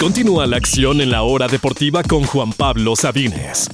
Continúa 0.00 0.46
la 0.46 0.56
acción 0.56 1.02
en 1.02 1.10
la 1.10 1.24
hora 1.24 1.46
deportiva 1.46 2.02
con 2.02 2.24
Juan 2.24 2.54
Pablo 2.54 2.96
Sabines. 2.96 3.68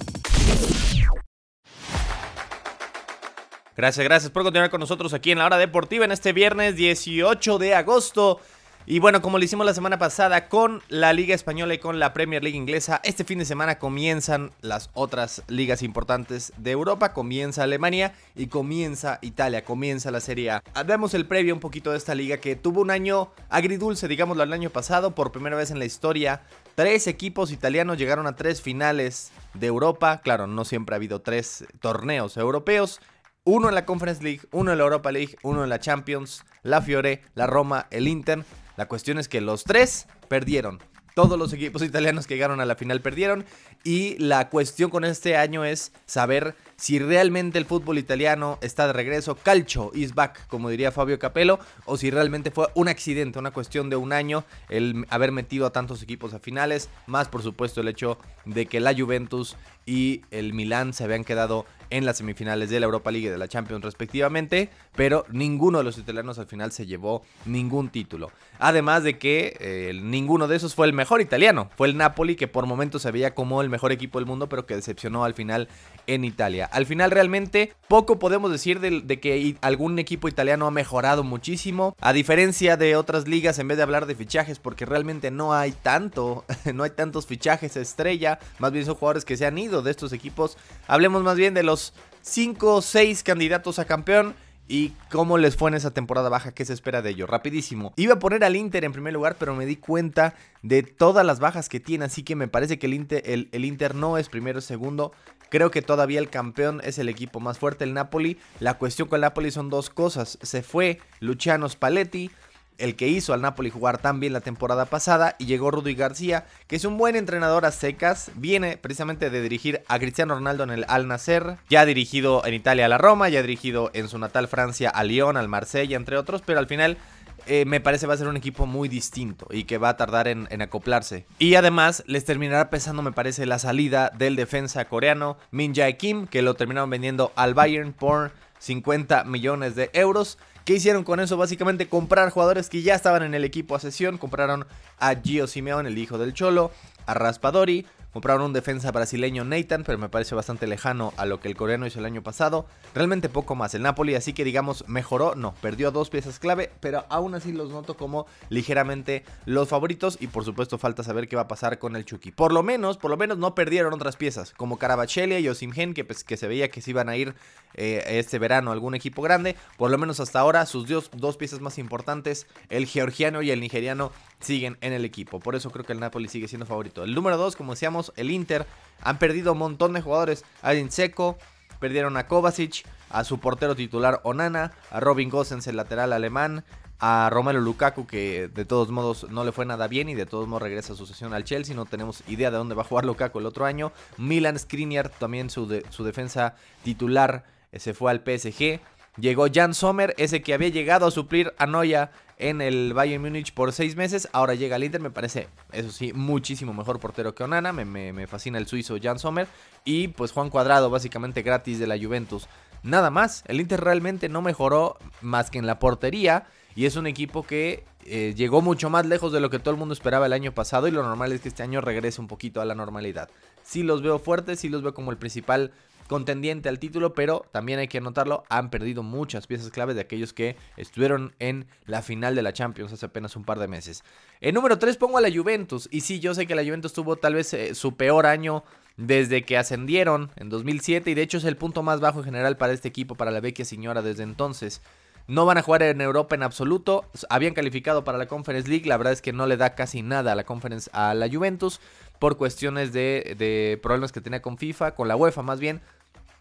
Gracias, 3.76 4.02
gracias 4.02 4.32
por 4.32 4.42
continuar 4.42 4.70
con 4.70 4.80
nosotros 4.80 5.14
aquí 5.14 5.30
en 5.30 5.38
la 5.38 5.46
hora 5.46 5.56
deportiva 5.56 6.04
en 6.04 6.10
este 6.10 6.32
viernes 6.32 6.74
18 6.74 7.58
de 7.58 7.76
agosto. 7.76 8.40
Y 8.88 9.00
bueno, 9.00 9.20
como 9.20 9.38
lo 9.38 9.44
hicimos 9.44 9.66
la 9.66 9.74
semana 9.74 9.98
pasada 9.98 10.48
con 10.48 10.80
la 10.88 11.12
Liga 11.12 11.34
Española 11.34 11.74
y 11.74 11.78
con 11.78 11.98
la 11.98 12.12
Premier 12.12 12.44
League 12.44 12.56
inglesa, 12.56 13.00
este 13.02 13.24
fin 13.24 13.40
de 13.40 13.44
semana 13.44 13.80
comienzan 13.80 14.52
las 14.60 14.90
otras 14.94 15.42
ligas 15.48 15.82
importantes 15.82 16.52
de 16.56 16.70
Europa. 16.70 17.12
Comienza 17.12 17.64
Alemania 17.64 18.14
y 18.36 18.46
comienza 18.46 19.18
Italia, 19.22 19.64
comienza 19.64 20.12
la 20.12 20.20
Serie 20.20 20.52
A. 20.52 20.62
Damos 20.86 21.14
el 21.14 21.26
previo 21.26 21.52
un 21.52 21.58
poquito 21.58 21.90
de 21.90 21.98
esta 21.98 22.14
liga 22.14 22.36
que 22.36 22.54
tuvo 22.54 22.80
un 22.80 22.92
año 22.92 23.32
agridulce, 23.48 24.06
digámoslo, 24.06 24.44
el 24.44 24.52
año 24.52 24.70
pasado. 24.70 25.16
Por 25.16 25.32
primera 25.32 25.56
vez 25.56 25.72
en 25.72 25.80
la 25.80 25.84
historia, 25.84 26.42
tres 26.76 27.08
equipos 27.08 27.50
italianos 27.50 27.98
llegaron 27.98 28.28
a 28.28 28.36
tres 28.36 28.62
finales 28.62 29.32
de 29.54 29.66
Europa. 29.66 30.20
Claro, 30.22 30.46
no 30.46 30.64
siempre 30.64 30.94
ha 30.94 30.98
habido 30.98 31.22
tres 31.22 31.64
torneos 31.80 32.36
europeos. 32.36 33.00
Uno 33.42 33.68
en 33.68 33.74
la 33.74 33.84
Conference 33.84 34.22
League, 34.22 34.42
uno 34.52 34.70
en 34.70 34.78
la 34.78 34.84
Europa 34.84 35.10
League, 35.10 35.36
uno 35.42 35.64
en 35.64 35.70
la 35.70 35.80
Champions, 35.80 36.44
la 36.62 36.82
Fiore, 36.82 37.22
la 37.34 37.48
Roma, 37.48 37.88
el 37.90 38.06
Inter. 38.06 38.44
La 38.76 38.86
cuestión 38.86 39.18
es 39.18 39.28
que 39.28 39.40
los 39.40 39.64
tres 39.64 40.06
perdieron. 40.28 40.80
Todos 41.14 41.38
los 41.38 41.52
equipos 41.54 41.82
italianos 41.82 42.26
que 42.26 42.34
llegaron 42.34 42.60
a 42.60 42.66
la 42.66 42.76
final 42.76 43.00
perdieron. 43.00 43.46
Y 43.84 44.18
la 44.18 44.50
cuestión 44.50 44.90
con 44.90 45.04
este 45.04 45.36
año 45.36 45.64
es 45.64 45.92
saber 46.04 46.54
si 46.76 46.98
realmente 46.98 47.58
el 47.58 47.64
fútbol 47.64 47.98
italiano 47.98 48.58
está 48.60 48.86
de 48.86 48.92
regreso. 48.92 49.34
Calcio 49.34 49.90
is 49.94 50.14
back, 50.14 50.46
como 50.48 50.68
diría 50.68 50.92
Fabio 50.92 51.18
Capello. 51.18 51.58
O 51.84 51.96
si 51.96 52.10
realmente 52.10 52.50
fue 52.50 52.68
un 52.74 52.88
accidente, 52.88 53.38
una 53.38 53.50
cuestión 53.50 53.90
de 53.90 53.96
un 53.96 54.12
año 54.12 54.44
el 54.68 55.06
haber 55.08 55.32
metido 55.32 55.66
a 55.66 55.72
tantos 55.72 56.02
equipos 56.02 56.34
a 56.34 56.38
finales. 56.38 56.90
Más 57.06 57.28
por 57.28 57.42
supuesto 57.42 57.80
el 57.80 57.88
hecho 57.88 58.18
de 58.44 58.66
que 58.66 58.80
la 58.80 58.94
Juventus 58.94 59.56
y 59.86 60.22
el 60.30 60.52
Milan 60.52 60.92
se 60.92 61.04
habían 61.04 61.24
quedado 61.24 61.64
en 61.90 62.04
las 62.04 62.18
semifinales 62.18 62.70
de 62.70 62.80
la 62.80 62.86
Europa 62.86 63.12
League 63.12 63.28
y 63.28 63.30
de 63.30 63.38
la 63.38 63.46
Champions 63.46 63.84
respectivamente, 63.84 64.70
pero 64.96 65.24
ninguno 65.30 65.78
de 65.78 65.84
los 65.84 65.98
italianos 65.98 66.40
al 66.40 66.46
final 66.46 66.72
se 66.72 66.86
llevó 66.86 67.22
ningún 67.44 67.90
título. 67.90 68.32
Además 68.58 69.04
de 69.04 69.18
que 69.18 69.56
eh, 69.60 69.92
ninguno 70.02 70.48
de 70.48 70.56
esos 70.56 70.74
fue 70.74 70.86
el 70.86 70.92
mejor 70.92 71.20
italiano, 71.20 71.70
fue 71.76 71.86
el 71.86 71.96
Napoli 71.96 72.34
que 72.34 72.48
por 72.48 72.66
momentos 72.66 73.02
se 73.02 73.10
veía 73.12 73.34
como 73.34 73.62
el 73.62 73.70
mejor 73.70 73.92
equipo 73.92 74.18
del 74.18 74.26
mundo, 74.26 74.48
pero 74.48 74.66
que 74.66 74.74
decepcionó 74.74 75.24
al 75.24 75.34
final 75.34 75.68
en 76.08 76.24
Italia. 76.24 76.65
Al 76.72 76.86
final 76.86 77.10
realmente 77.10 77.72
poco 77.88 78.18
podemos 78.18 78.50
decir 78.50 78.80
de, 78.80 79.00
de 79.00 79.20
que 79.20 79.56
algún 79.60 79.98
equipo 79.98 80.28
italiano 80.28 80.66
ha 80.66 80.70
mejorado 80.70 81.24
muchísimo, 81.24 81.96
a 82.00 82.12
diferencia 82.12 82.76
de 82.76 82.96
otras 82.96 83.28
ligas 83.28 83.58
en 83.58 83.68
vez 83.68 83.76
de 83.76 83.82
hablar 83.82 84.06
de 84.06 84.14
fichajes, 84.14 84.58
porque 84.58 84.86
realmente 84.86 85.30
no 85.30 85.54
hay 85.54 85.72
tanto, 85.72 86.44
no 86.74 86.84
hay 86.84 86.90
tantos 86.90 87.26
fichajes 87.26 87.76
estrella, 87.76 88.38
más 88.58 88.72
bien 88.72 88.84
son 88.84 88.94
jugadores 88.94 89.24
que 89.24 89.36
se 89.36 89.46
han 89.46 89.58
ido 89.58 89.82
de 89.82 89.90
estos 89.90 90.12
equipos. 90.12 90.56
Hablemos 90.86 91.22
más 91.22 91.36
bien 91.36 91.54
de 91.54 91.62
los 91.62 91.92
5 92.22 92.74
o 92.74 92.82
6 92.82 93.22
candidatos 93.22 93.78
a 93.78 93.84
campeón. 93.84 94.34
¿Y 94.68 94.94
cómo 95.10 95.38
les 95.38 95.56
fue 95.56 95.70
en 95.70 95.76
esa 95.76 95.92
temporada 95.92 96.28
baja? 96.28 96.52
¿Qué 96.52 96.64
se 96.64 96.72
espera 96.72 97.00
de 97.00 97.10
ello? 97.10 97.26
Rapidísimo. 97.26 97.92
Iba 97.96 98.14
a 98.14 98.18
poner 98.18 98.42
al 98.42 98.56
Inter 98.56 98.84
en 98.84 98.92
primer 98.92 99.12
lugar, 99.12 99.36
pero 99.38 99.54
me 99.54 99.64
di 99.64 99.76
cuenta 99.76 100.34
de 100.62 100.82
todas 100.82 101.24
las 101.24 101.38
bajas 101.38 101.68
que 101.68 101.78
tiene. 101.78 102.06
Así 102.06 102.24
que 102.24 102.34
me 102.34 102.48
parece 102.48 102.78
que 102.78 102.86
el 102.86 102.94
Inter, 102.94 103.22
el, 103.26 103.64
Inter 103.64 103.94
no 103.94 104.18
es 104.18 104.28
primero 104.28 104.60
segundo. 104.60 105.12
Creo 105.50 105.70
que 105.70 105.82
todavía 105.82 106.18
el 106.18 106.28
campeón 106.28 106.80
es 106.82 106.98
el 106.98 107.08
equipo 107.08 107.38
más 107.38 107.58
fuerte, 107.58 107.84
el 107.84 107.94
Napoli. 107.94 108.38
La 108.58 108.74
cuestión 108.74 109.08
con 109.08 109.18
el 109.18 109.20
Napoli 109.22 109.52
son 109.52 109.70
dos 109.70 109.88
cosas. 109.88 110.38
Se 110.42 110.62
fue 110.62 110.98
Luciano 111.20 111.68
Spalletti 111.68 112.32
el 112.78 112.96
que 112.96 113.08
hizo 113.08 113.32
al 113.32 113.42
Napoli 113.42 113.70
jugar 113.70 113.98
tan 113.98 114.20
bien 114.20 114.32
la 114.32 114.40
temporada 114.40 114.86
pasada, 114.86 115.36
y 115.38 115.46
llegó 115.46 115.70
Rudy 115.70 115.94
García, 115.94 116.46
que 116.66 116.76
es 116.76 116.84
un 116.84 116.98
buen 116.98 117.16
entrenador 117.16 117.64
a 117.64 117.72
secas, 117.72 118.30
viene 118.34 118.76
precisamente 118.76 119.30
de 119.30 119.42
dirigir 119.42 119.82
a 119.88 119.98
Cristiano 119.98 120.34
Ronaldo 120.34 120.64
en 120.64 120.70
el 120.70 120.84
Al 120.88 121.08
Nasser, 121.08 121.56
ya 121.68 121.82
ha 121.82 121.86
dirigido 121.86 122.44
en 122.44 122.54
Italia 122.54 122.86
a 122.86 122.88
la 122.88 122.98
Roma, 122.98 123.28
ya 123.28 123.40
ha 123.40 123.42
dirigido 123.42 123.90
en 123.94 124.08
su 124.08 124.18
natal 124.18 124.48
Francia 124.48 124.90
a 124.90 125.04
Lyon, 125.04 125.36
al 125.36 125.48
Marsella, 125.48 125.96
entre 125.96 126.16
otros, 126.16 126.42
pero 126.44 126.58
al 126.58 126.66
final 126.66 126.98
eh, 127.46 127.64
me 127.64 127.80
parece 127.80 128.06
va 128.06 128.14
a 128.14 128.16
ser 128.16 128.26
un 128.26 128.36
equipo 128.36 128.66
muy 128.66 128.88
distinto 128.88 129.46
y 129.50 129.64
que 129.64 129.78
va 129.78 129.90
a 129.90 129.96
tardar 129.96 130.26
en, 130.26 130.48
en, 130.50 130.62
acoplarse. 130.62 131.26
Y 131.38 131.54
además 131.54 132.02
les 132.06 132.24
terminará 132.24 132.70
pesando, 132.70 133.02
me 133.02 133.12
parece, 133.12 133.46
la 133.46 133.60
salida 133.60 134.10
del 134.16 134.34
defensa 134.34 134.84
coreano 134.86 135.36
Min 135.52 135.74
Jae 135.74 135.96
Kim, 135.96 136.26
que 136.26 136.42
lo 136.42 136.54
terminaron 136.54 136.90
vendiendo 136.90 137.32
al 137.36 137.54
Bayern 137.54 137.92
por 137.92 138.32
50 138.58 139.24
millones 139.24 139.76
de 139.76 139.90
euros. 139.92 140.38
¿Qué 140.66 140.74
hicieron 140.74 141.04
con 141.04 141.20
eso? 141.20 141.36
Básicamente 141.36 141.88
comprar 141.88 142.28
jugadores 142.30 142.68
que 142.68 142.82
ya 142.82 142.96
estaban 142.96 143.22
en 143.22 143.34
el 143.34 143.44
equipo 143.44 143.76
a 143.76 143.78
sesión. 143.78 144.18
Compraron 144.18 144.66
a 144.98 145.14
Gio 145.14 145.46
Simeone, 145.46 145.88
el 145.88 145.96
hijo 145.96 146.18
del 146.18 146.34
Cholo, 146.34 146.72
a 147.06 147.14
Raspadori, 147.14 147.86
Compraron 148.16 148.46
un 148.46 148.52
defensa 148.54 148.90
brasileño 148.92 149.44
Nathan, 149.44 149.84
pero 149.84 149.98
me 149.98 150.08
parece 150.08 150.34
bastante 150.34 150.66
lejano 150.66 151.12
a 151.18 151.26
lo 151.26 151.38
que 151.38 151.48
el 151.48 151.54
coreano 151.54 151.86
hizo 151.86 151.98
el 151.98 152.06
año 152.06 152.22
pasado. 152.22 152.64
Realmente 152.94 153.28
poco 153.28 153.54
más. 153.54 153.74
El 153.74 153.82
Napoli, 153.82 154.14
así 154.14 154.32
que 154.32 154.42
digamos, 154.42 154.88
mejoró. 154.88 155.34
No, 155.34 155.52
perdió 155.60 155.90
dos 155.90 156.08
piezas 156.08 156.38
clave, 156.38 156.72
pero 156.80 157.04
aún 157.10 157.34
así 157.34 157.52
los 157.52 157.68
noto 157.68 157.94
como 157.98 158.26
ligeramente 158.48 159.22
los 159.44 159.68
favoritos. 159.68 160.16
Y 160.18 160.28
por 160.28 160.46
supuesto, 160.46 160.78
falta 160.78 161.02
saber 161.02 161.28
qué 161.28 161.36
va 161.36 161.42
a 161.42 161.48
pasar 161.48 161.78
con 161.78 161.94
el 161.94 162.06
Chucky. 162.06 162.32
Por 162.32 162.52
lo 162.52 162.62
menos, 162.62 162.96
por 162.96 163.10
lo 163.10 163.18
menos 163.18 163.36
no 163.36 163.54
perdieron 163.54 163.92
otras 163.92 164.16
piezas, 164.16 164.54
como 164.56 164.78
Carabachelia 164.78 165.38
y 165.38 165.50
Osimhen, 165.50 165.92
que, 165.92 166.06
pues, 166.06 166.24
que 166.24 166.38
se 166.38 166.48
veía 166.48 166.70
que 166.70 166.80
se 166.80 166.92
iban 166.92 167.10
a 167.10 167.16
ir 167.18 167.34
eh, 167.74 168.02
este 168.18 168.38
verano 168.38 168.70
a 168.70 168.72
algún 168.72 168.94
equipo 168.94 169.20
grande. 169.20 169.56
Por 169.76 169.90
lo 169.90 169.98
menos 169.98 170.20
hasta 170.20 170.40
ahora, 170.40 170.64
sus 170.64 170.88
dos, 170.88 171.10
dos 171.12 171.36
piezas 171.36 171.60
más 171.60 171.76
importantes, 171.76 172.46
el 172.70 172.86
georgiano 172.86 173.42
y 173.42 173.50
el 173.50 173.60
nigeriano, 173.60 174.10
siguen 174.40 174.78
en 174.80 174.94
el 174.94 175.04
equipo. 175.04 175.38
Por 175.38 175.54
eso 175.54 175.70
creo 175.70 175.84
que 175.84 175.92
el 175.92 176.00
Napoli 176.00 176.28
sigue 176.28 176.48
siendo 176.48 176.64
favorito. 176.64 177.04
El 177.04 177.14
número 177.14 177.36
2, 177.36 177.56
como 177.56 177.72
decíamos, 177.72 178.05
el 178.16 178.30
Inter. 178.30 178.66
Han 179.02 179.18
perdido 179.18 179.52
un 179.52 179.58
montón 179.58 179.92
de 179.92 180.02
jugadores. 180.02 180.44
A 180.62 180.72
Seco, 180.88 181.38
perdieron 181.80 182.16
a 182.16 182.26
Kovacic, 182.26 182.84
a 183.10 183.24
su 183.24 183.38
portero 183.38 183.76
titular 183.76 184.20
Onana, 184.24 184.72
a 184.90 185.00
Robin 185.00 185.30
Gosens, 185.30 185.66
el 185.66 185.76
lateral 185.76 186.12
alemán, 186.12 186.64
a 186.98 187.28
Romelu 187.30 187.60
Lukaku, 187.60 188.06
que 188.06 188.48
de 188.48 188.64
todos 188.64 188.90
modos 188.90 189.30
no 189.30 189.44
le 189.44 189.52
fue 189.52 189.66
nada 189.66 189.86
bien 189.86 190.08
y 190.08 190.14
de 190.14 190.26
todos 190.26 190.48
modos 190.48 190.62
regresa 190.62 190.94
a 190.94 190.96
su 190.96 191.06
sesión 191.06 191.34
al 191.34 191.44
Chelsea. 191.44 191.74
No 191.74 191.84
tenemos 191.84 192.22
idea 192.26 192.50
de 192.50 192.56
dónde 192.56 192.74
va 192.74 192.82
a 192.82 192.86
jugar 192.86 193.04
Lukaku 193.04 193.38
el 193.38 193.46
otro 193.46 193.66
año. 193.66 193.92
Milan 194.16 194.58
Skriniar, 194.58 195.10
también 195.10 195.50
su, 195.50 195.82
su 195.90 196.04
defensa 196.04 196.56
titular, 196.82 197.44
eh, 197.72 197.80
se 197.80 197.94
fue 197.94 198.10
al 198.10 198.20
PSG. 198.20 198.80
Llegó 199.16 199.46
Jan 199.52 199.72
Sommer, 199.72 200.14
ese 200.18 200.42
que 200.42 200.52
había 200.52 200.68
llegado 200.68 201.06
a 201.06 201.10
suplir 201.10 201.54
a 201.58 201.66
Noya 201.66 202.10
en 202.38 202.60
el 202.60 202.92
Bayern 202.92 203.22
Múnich 203.22 203.54
por 203.54 203.72
seis 203.72 203.96
meses. 203.96 204.28
Ahora 204.32 204.54
llega 204.54 204.76
al 204.76 204.84
Inter, 204.84 205.00
me 205.00 205.10
parece, 205.10 205.48
eso 205.72 205.90
sí, 205.90 206.12
muchísimo 206.12 206.74
mejor 206.74 207.00
portero 207.00 207.34
que 207.34 207.42
Onana. 207.42 207.72
Me, 207.72 208.26
fascina 208.26 208.58
el 208.58 208.66
suizo 208.66 208.96
Jan 209.02 209.18
Sommer. 209.18 209.48
Y 209.84 210.08
pues 210.08 210.32
Juan 210.32 210.50
Cuadrado, 210.50 210.90
básicamente 210.90 211.42
gratis 211.42 211.78
de 211.78 211.86
la 211.86 211.98
Juventus. 211.98 212.46
Nada 212.82 213.10
más, 213.10 213.42
el 213.46 213.60
Inter 213.60 213.80
realmente 213.80 214.28
no 214.28 214.42
mejoró 214.42 214.98
más 215.22 215.50
que 215.50 215.58
en 215.58 215.66
la 215.66 215.78
portería. 215.78 216.44
Y 216.74 216.84
es 216.84 216.96
un 216.96 217.06
equipo 217.06 217.42
que 217.42 217.84
eh, 218.04 218.34
llegó 218.36 218.60
mucho 218.60 218.90
más 218.90 219.06
lejos 219.06 219.32
de 219.32 219.40
lo 219.40 219.48
que 219.48 219.58
todo 219.58 219.70
el 219.70 219.78
mundo 219.78 219.94
esperaba 219.94 220.26
el 220.26 220.34
año 220.34 220.52
pasado. 220.52 220.88
Y 220.88 220.90
lo 220.90 221.02
normal 221.02 221.32
es 221.32 221.40
que 221.40 221.48
este 221.48 221.62
año 221.62 221.80
regrese 221.80 222.20
un 222.20 222.28
poquito 222.28 222.60
a 222.60 222.66
la 222.66 222.74
normalidad. 222.74 223.30
Sí 223.62 223.82
los 223.82 224.02
veo 224.02 224.18
fuertes, 224.18 224.60
sí 224.60 224.68
los 224.68 224.82
veo 224.82 224.92
como 224.92 225.10
el 225.10 225.16
principal 225.16 225.72
contendiente 226.06 226.68
al 226.68 226.78
título, 226.78 227.14
pero 227.14 227.46
también 227.52 227.78
hay 227.78 227.88
que 227.88 227.98
anotarlo, 227.98 228.44
han 228.48 228.70
perdido 228.70 229.02
muchas 229.02 229.46
piezas 229.46 229.70
claves 229.70 229.94
de 229.96 230.02
aquellos 230.02 230.32
que 230.32 230.56
estuvieron 230.76 231.34
en 231.38 231.66
la 231.84 232.02
final 232.02 232.34
de 232.34 232.42
la 232.42 232.52
Champions 232.52 232.92
hace 232.92 233.06
apenas 233.06 233.36
un 233.36 233.44
par 233.44 233.58
de 233.58 233.68
meses. 233.68 234.04
En 234.40 234.54
número 234.54 234.78
3 234.78 234.96
pongo 234.96 235.18
a 235.18 235.20
la 235.20 235.32
Juventus, 235.32 235.88
y 235.90 236.02
sí, 236.02 236.20
yo 236.20 236.34
sé 236.34 236.46
que 236.46 236.54
la 236.54 236.64
Juventus 236.64 236.92
tuvo 236.92 237.16
tal 237.16 237.34
vez 237.34 237.52
eh, 237.54 237.74
su 237.74 237.96
peor 237.96 238.26
año 238.26 238.64
desde 238.96 239.44
que 239.44 239.58
ascendieron 239.58 240.30
en 240.36 240.48
2007, 240.48 241.10
y 241.10 241.14
de 241.14 241.22
hecho 241.22 241.38
es 241.38 241.44
el 241.44 241.56
punto 241.56 241.82
más 241.82 242.00
bajo 242.00 242.20
en 242.20 242.24
general 242.26 242.56
para 242.56 242.72
este 242.72 242.88
equipo, 242.88 243.14
para 243.14 243.30
la 243.30 243.40
vecchia 243.40 243.64
señora 243.64 244.02
desde 244.02 244.22
entonces. 244.22 244.80
No 245.28 245.44
van 245.44 245.58
a 245.58 245.62
jugar 245.62 245.82
en 245.82 246.00
Europa 246.00 246.36
en 246.36 246.44
absoluto. 246.44 247.04
Habían 247.28 247.54
calificado 247.54 248.04
para 248.04 248.16
la 248.16 248.26
Conference 248.26 248.68
League. 248.68 248.86
La 248.86 248.96
verdad 248.96 249.12
es 249.12 249.22
que 249.22 249.32
no 249.32 249.46
le 249.46 249.56
da 249.56 249.74
casi 249.74 250.02
nada 250.02 250.32
a 250.32 250.34
la 250.36 250.44
Conference 250.44 250.88
a 250.92 251.14
la 251.14 251.28
Juventus. 251.28 251.80
Por 252.20 252.36
cuestiones 252.36 252.92
de, 252.92 253.34
de 253.36 253.78
problemas 253.82 254.12
que 254.12 254.20
tenía 254.20 254.40
con 254.40 254.56
FIFA, 254.56 254.94
con 254.94 255.08
la 255.08 255.16
UEFA 255.16 255.42
más 255.42 255.58
bien 255.58 255.82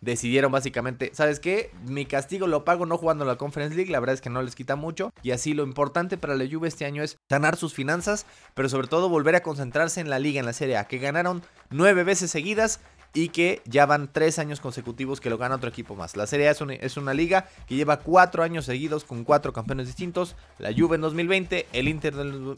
decidieron 0.05 0.51
básicamente, 0.51 1.09
¿sabes 1.13 1.39
qué? 1.39 1.71
Mi 1.87 2.05
castigo 2.05 2.47
lo 2.47 2.63
pago 2.63 2.85
no 2.85 2.97
jugando 2.97 3.25
la 3.25 3.37
Conference 3.37 3.75
League, 3.75 3.91
la 3.91 3.99
verdad 3.99 4.13
es 4.13 4.21
que 4.21 4.29
no 4.29 4.41
les 4.41 4.55
quita 4.55 4.75
mucho. 4.75 5.11
Y 5.23 5.31
así 5.31 5.53
lo 5.53 5.63
importante 5.63 6.17
para 6.17 6.35
la 6.35 6.45
Juve 6.49 6.67
este 6.67 6.85
año 6.85 7.03
es 7.03 7.17
sanar 7.27 7.57
sus 7.57 7.73
finanzas, 7.73 8.25
pero 8.53 8.69
sobre 8.69 8.87
todo 8.87 9.09
volver 9.09 9.35
a 9.35 9.41
concentrarse 9.41 9.99
en 9.99 10.09
la 10.09 10.19
liga, 10.19 10.39
en 10.39 10.45
la 10.45 10.53
Serie 10.53 10.77
A, 10.77 10.87
que 10.87 10.99
ganaron 10.99 11.41
nueve 11.71 12.03
veces 12.03 12.29
seguidas 12.29 12.79
y 13.15 13.29
que 13.29 13.61
ya 13.65 13.85
van 13.85 14.09
tres 14.11 14.37
años 14.37 14.59
consecutivos 14.59 15.21
que 15.21 15.29
lo 15.29 15.37
gana 15.37 15.55
otro 15.55 15.69
equipo 15.69 15.95
más. 15.95 16.17
La 16.17 16.27
Serie 16.27 16.49
A 16.49 16.51
es 16.51 16.97
una, 16.97 17.13
liga 17.13 17.47
que 17.65 17.75
lleva 17.75 18.01
cuatro 18.01 18.43
años 18.43 18.65
seguidos 18.65 19.05
con 19.05 19.23
cuatro 19.23 19.53
campeones 19.53 19.87
distintos. 19.87 20.35
La 20.59 20.73
Juve 20.73 20.95
en 20.95 21.01
2020, 21.01 21.65
el 21.71 21.87
Inter 21.87 22.13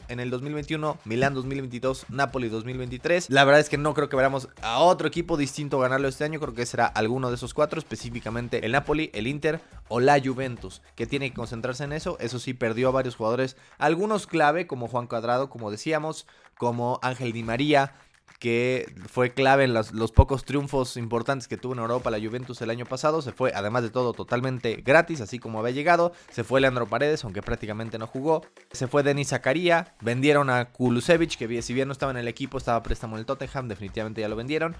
en 0.08 0.20
el 0.20 0.30
2021, 0.30 0.98
Milán 1.04 1.34
2022, 1.34 2.06
Napoli 2.08 2.48
2023. 2.48 3.30
La 3.30 3.44
verdad 3.44 3.60
es 3.60 3.68
que 3.68 3.78
no 3.78 3.94
creo 3.94 4.08
que 4.08 4.16
veamos 4.16 4.48
a 4.60 4.80
otro 4.80 5.06
equipo 5.06 5.36
distinto 5.36 5.78
ganarlo 5.78 6.08
este 6.08 6.24
año. 6.24 6.40
Creo 6.40 6.54
que 6.54 6.66
será 6.66 6.86
alguno 6.86 7.28
de 7.28 7.36
esos 7.36 7.54
cuatro, 7.54 7.78
específicamente 7.78 8.66
el 8.66 8.72
Napoli, 8.72 9.10
el 9.14 9.28
Inter 9.28 9.60
o 9.86 10.00
la 10.00 10.20
Juventus, 10.20 10.82
que 10.96 11.06
tiene 11.06 11.30
que 11.30 11.36
concentrarse 11.36 11.84
en 11.84 11.92
eso. 11.92 12.16
Eso 12.18 12.40
sí, 12.40 12.52
perdió 12.52 12.88
a 12.88 12.92
varios 12.92 13.14
jugadores, 13.14 13.56
algunos 13.78 14.26
clave 14.26 14.66
como 14.66 14.88
Juan 14.88 15.06
Cuadrado, 15.06 15.50
como 15.50 15.70
decíamos, 15.70 16.26
como 16.56 16.98
Ángel 17.02 17.32
Di 17.32 17.44
María, 17.44 17.94
que 18.38 18.92
fue 19.08 19.32
clave 19.32 19.64
en 19.64 19.74
los, 19.74 19.90
pocos 20.12 20.44
triunfos 20.44 20.96
importantes 20.96 21.48
que 21.48 21.56
tuvo 21.56 21.72
en 21.72 21.80
Europa 21.80 22.10
la 22.10 22.20
Juventus 22.20 22.60
el 22.62 22.70
año 22.70 22.86
pasado. 22.86 23.22
Se 23.22 23.32
fue, 23.32 23.52
además 23.54 23.82
de 23.82 23.90
todo, 23.90 24.12
totalmente 24.12 24.76
gratis, 24.76 25.20
así 25.20 25.38
como 25.38 25.58
había 25.58 25.72
llegado. 25.72 26.12
Se 26.30 26.44
fue 26.44 26.60
Leandro 26.60 26.86
Paredes, 26.86 27.24
aunque 27.24 27.42
prácticamente 27.42 27.98
no 27.98 28.06
jugó. 28.06 28.42
Se 28.72 28.86
fue 28.86 29.02
Denis 29.02 29.28
Zakaria. 29.28 29.94
Vendieron 30.00 30.50
a 30.50 30.66
Kulusevich, 30.66 31.36
que 31.36 31.62
si 31.62 31.74
bien 31.74 31.88
no 31.88 31.92
estaba 31.92 32.12
en 32.12 32.18
el 32.18 32.28
equipo, 32.28 32.58
estaba 32.58 32.82
préstamo 32.82 33.16
en 33.16 33.20
el 33.20 33.26
Tottenham. 33.26 33.68
Definitivamente 33.68 34.20
ya 34.20 34.28
lo 34.28 34.36
vendieron. 34.36 34.76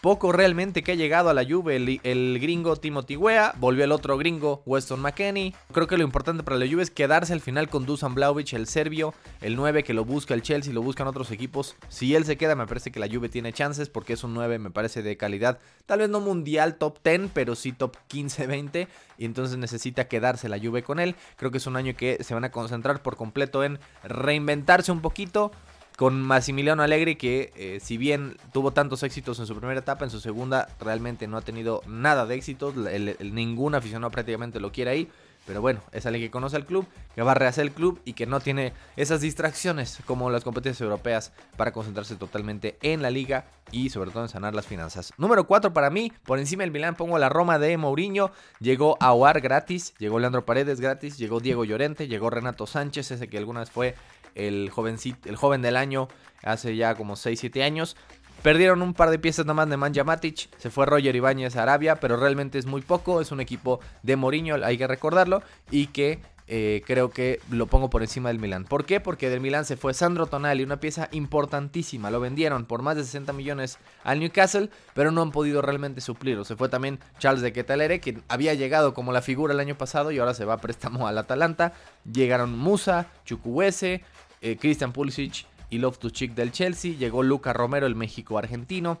Poco 0.00 0.30
realmente 0.30 0.82
que 0.82 0.92
ha 0.92 0.94
llegado 0.94 1.30
a 1.30 1.34
la 1.34 1.44
Juve 1.44 1.76
el, 1.76 2.38
gringo 2.38 2.76
Timothy 2.76 3.16
Wea, 3.16 3.54
volvió 3.58 3.84
el 3.84 3.92
otro 3.92 4.18
gringo 4.18 4.62
Weston 4.66 5.00
McKenney. 5.00 5.54
Creo 5.72 5.86
que 5.86 5.96
lo 5.96 6.04
importante 6.04 6.42
para 6.42 6.58
la 6.58 6.66
Juve 6.66 6.82
es 6.82 6.90
quedarse 6.90 7.32
al 7.32 7.40
final 7.40 7.68
con 7.68 7.86
Dusan 7.86 8.14
Blaovic, 8.14 8.52
el 8.52 8.66
serbio, 8.66 9.14
el 9.40 9.56
9 9.56 9.84
que 9.84 9.94
lo 9.94 10.04
busca 10.04 10.34
el 10.34 10.42
Chelsea, 10.42 10.72
lo 10.72 10.82
buscan 10.82 11.06
otros 11.06 11.30
equipos. 11.30 11.76
Si 11.88 12.14
él 12.14 12.24
se 12.24 12.36
queda, 12.36 12.54
me 12.54 12.66
parece 12.66 12.92
que 12.92 13.00
la 13.00 13.08
Juve 13.08 13.28
tiene 13.28 13.52
chances 13.52 13.88
porque 13.88 14.12
es 14.12 14.22
un 14.22 14.34
9, 14.34 14.58
me 14.58 14.70
parece 14.70 15.02
de 15.02 15.16
calidad. 15.16 15.58
Tal 15.86 16.00
vez 16.00 16.10
no 16.10 16.20
mundial 16.20 16.76
top 16.76 16.98
10, 17.02 17.30
pero 17.32 17.54
sí 17.54 17.72
top 17.72 17.96
15-20 18.10 18.88
y 19.18 19.24
entonces 19.24 19.56
necesita 19.56 20.08
quedarse 20.08 20.48
la 20.48 20.58
Juve 20.58 20.82
con 20.82 21.00
él. 21.00 21.16
Creo 21.36 21.50
que 21.50 21.58
es 21.58 21.66
un 21.66 21.76
año 21.76 21.94
que 21.96 22.22
se 22.22 22.34
van 22.34 22.44
a 22.44 22.50
concentrar 22.50 23.02
por 23.02 23.16
completo 23.16 23.64
en 23.64 23.78
reinventarse 24.04 24.92
un 24.92 25.00
poquito, 25.00 25.52
con 25.96 26.20
Massimiliano 26.20 26.82
Allegri 26.82 27.16
que 27.16 27.52
eh, 27.56 27.80
si 27.82 27.96
bien 27.96 28.36
tuvo 28.52 28.70
tantos 28.70 29.02
éxitos 29.02 29.38
en 29.40 29.46
su 29.46 29.56
primera 29.56 29.80
etapa, 29.80 30.04
en 30.04 30.10
su 30.10 30.20
segunda 30.20 30.68
realmente 30.78 31.26
no 31.26 31.38
ha 31.38 31.42
tenido 31.42 31.82
nada 31.86 32.26
de 32.26 32.34
éxitos, 32.34 32.74
ningún 33.20 33.74
aficionado 33.74 34.10
prácticamente 34.10 34.60
lo 34.60 34.72
quiere 34.72 34.90
ahí, 34.90 35.08
pero 35.46 35.60
bueno, 35.60 35.80
es 35.92 36.04
alguien 36.04 36.24
que 36.24 36.30
conoce 36.30 36.56
al 36.56 36.66
club, 36.66 36.86
que 37.14 37.22
va 37.22 37.30
a 37.30 37.34
rehacer 37.34 37.64
el 37.64 37.72
club 37.72 38.00
y 38.04 38.14
que 38.14 38.26
no 38.26 38.40
tiene 38.40 38.72
esas 38.96 39.20
distracciones 39.20 39.98
como 40.04 40.28
las 40.28 40.42
competencias 40.42 40.80
europeas 40.80 41.32
para 41.56 41.72
concentrarse 41.72 42.16
totalmente 42.16 42.76
en 42.82 43.00
la 43.00 43.10
liga 43.10 43.46
y 43.70 43.90
sobre 43.90 44.10
todo 44.10 44.24
en 44.24 44.28
sanar 44.28 44.54
las 44.54 44.66
finanzas. 44.66 45.12
Número 45.18 45.46
4 45.46 45.72
para 45.72 45.88
mí, 45.88 46.12
por 46.24 46.40
encima 46.40 46.64
del 46.64 46.72
Milán 46.72 46.96
pongo 46.96 47.16
la 47.18 47.28
Roma 47.28 47.60
de 47.60 47.76
Mourinho, 47.76 48.32
llegó 48.58 48.96
Aguar 49.00 49.40
gratis, 49.40 49.94
llegó 49.98 50.18
Leandro 50.18 50.44
Paredes 50.44 50.80
gratis, 50.80 51.16
llegó 51.16 51.38
Diego 51.38 51.64
Llorente, 51.64 52.08
llegó 52.08 52.28
Renato 52.28 52.66
Sánchez, 52.66 53.12
ese 53.12 53.28
que 53.28 53.38
algunas 53.38 53.70
fue 53.70 53.94
el, 54.36 54.70
jovencito, 54.70 55.28
el 55.28 55.36
joven 55.36 55.62
del 55.62 55.76
año 55.76 56.08
hace 56.42 56.76
ya 56.76 56.94
como 56.94 57.14
6-7 57.16 57.62
años. 57.62 57.96
Perdieron 58.42 58.82
un 58.82 58.94
par 58.94 59.10
de 59.10 59.18
piezas 59.18 59.46
nomás 59.46 59.68
de 59.68 59.76
Manja 59.76 60.04
Matic, 60.04 60.48
se 60.58 60.70
fue 60.70 60.86
Roger 60.86 61.16
Ibáñez 61.16 61.56
a 61.56 61.62
Arabia, 61.62 61.96
pero 61.96 62.16
realmente 62.16 62.58
es 62.58 62.66
muy 62.66 62.82
poco, 62.82 63.20
es 63.20 63.32
un 63.32 63.40
equipo 63.40 63.80
de 64.02 64.14
Mourinho, 64.14 64.56
hay 64.64 64.78
que 64.78 64.86
recordarlo, 64.86 65.42
y 65.70 65.88
que 65.88 66.20
eh, 66.48 66.82
creo 66.86 67.10
que 67.10 67.40
lo 67.50 67.66
pongo 67.66 67.90
por 67.90 68.02
encima 68.02 68.28
del 68.28 68.38
Milan. 68.38 68.64
¿Por 68.64 68.84
qué? 68.84 69.00
Porque 69.00 69.28
del 69.28 69.40
Milan 69.40 69.64
se 69.64 69.76
fue 69.76 69.94
Sandro 69.94 70.26
Tonali, 70.26 70.62
una 70.62 70.78
pieza 70.78 71.08
importantísima. 71.10 72.10
Lo 72.10 72.20
vendieron 72.20 72.66
por 72.66 72.82
más 72.82 72.96
de 72.96 73.02
60 73.02 73.32
millones 73.32 73.78
al 74.04 74.20
Newcastle, 74.20 74.70
pero 74.94 75.10
no 75.10 75.22
han 75.22 75.32
podido 75.32 75.60
realmente 75.60 76.00
suplirlo. 76.00 76.44
Se 76.44 76.54
fue 76.54 76.68
también 76.68 77.00
Charles 77.18 77.42
de 77.42 77.52
Ketalere, 77.52 78.00
que 78.00 78.20
había 78.28 78.54
llegado 78.54 78.94
como 78.94 79.12
la 79.12 79.22
figura 79.22 79.54
el 79.54 79.60
año 79.60 79.76
pasado 79.76 80.12
y 80.12 80.18
ahora 80.18 80.34
se 80.34 80.44
va 80.44 80.54
a 80.54 80.58
préstamo 80.58 81.08
al 81.08 81.18
Atalanta. 81.18 81.72
Llegaron 82.04 82.56
Musa, 82.56 83.06
Chukwueze, 83.24 84.04
eh, 84.46 84.56
Christian 84.56 84.92
Pulisic 84.92 85.44
y 85.70 85.78
Love 85.78 85.98
to 85.98 86.10
Chick 86.10 86.34
del 86.34 86.52
Chelsea. 86.52 86.94
Llegó 86.96 87.22
Luca 87.22 87.52
Romero, 87.52 87.86
el 87.86 87.96
México 87.96 88.38
argentino. 88.38 88.98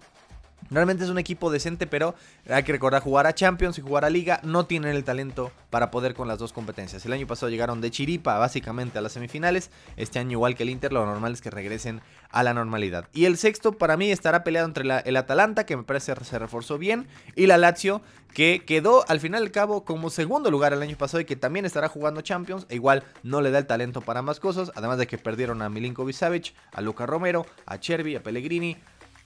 Realmente 0.70 1.04
es 1.04 1.10
un 1.10 1.18
equipo 1.18 1.50
decente, 1.50 1.86
pero 1.86 2.14
hay 2.48 2.64
que 2.64 2.72
recordar 2.72 3.02
jugar 3.02 3.26
a 3.26 3.34
Champions 3.34 3.78
y 3.78 3.82
jugar 3.82 4.04
a 4.04 4.10
Liga. 4.10 4.40
No 4.42 4.66
tienen 4.66 4.96
el 4.96 5.04
talento 5.04 5.52
para 5.70 5.90
poder 5.90 6.14
con 6.14 6.26
las 6.26 6.38
dos 6.38 6.52
competencias. 6.52 7.04
El 7.06 7.12
año 7.12 7.26
pasado 7.26 7.50
llegaron 7.50 7.80
de 7.80 7.90
chiripa 7.90 8.38
básicamente 8.38 8.98
a 8.98 9.00
las 9.00 9.12
semifinales. 9.12 9.70
Este 9.96 10.18
año 10.18 10.32
igual 10.32 10.56
que 10.56 10.64
el 10.64 10.70
Inter, 10.70 10.92
lo 10.92 11.06
normal 11.06 11.32
es 11.32 11.40
que 11.40 11.50
regresen 11.50 12.00
a 12.30 12.42
la 12.42 12.52
normalidad. 12.52 13.08
Y 13.12 13.26
el 13.26 13.36
sexto 13.36 13.72
para 13.72 13.96
mí 13.96 14.10
estará 14.10 14.42
peleado 14.42 14.66
entre 14.66 14.84
el 15.04 15.16
Atalanta, 15.16 15.66
que 15.66 15.76
me 15.76 15.84
parece 15.84 16.14
se 16.24 16.38
reforzó 16.38 16.78
bien, 16.78 17.06
y 17.34 17.46
la 17.46 17.58
Lazio, 17.58 18.02
que 18.34 18.64
quedó 18.66 19.04
al 19.08 19.20
final 19.20 19.42
del 19.42 19.52
cabo 19.52 19.84
como 19.84 20.10
segundo 20.10 20.50
lugar 20.50 20.72
el 20.72 20.82
año 20.82 20.96
pasado 20.96 21.20
y 21.20 21.24
que 21.24 21.36
también 21.36 21.64
estará 21.64 21.88
jugando 21.88 22.20
Champions. 22.20 22.66
E 22.68 22.74
igual 22.74 23.04
no 23.22 23.40
le 23.40 23.50
da 23.50 23.58
el 23.58 23.66
talento 23.66 24.00
para 24.00 24.22
más 24.22 24.40
cosas, 24.40 24.72
además 24.74 24.98
de 24.98 25.06
que 25.06 25.16
perdieron 25.16 25.62
a 25.62 25.70
Milinkovic 25.70 26.16
Savic, 26.16 26.54
a 26.72 26.80
Luca 26.80 27.06
Romero, 27.06 27.46
a 27.66 27.78
Chervi, 27.78 28.16
a 28.16 28.22
Pellegrini, 28.22 28.76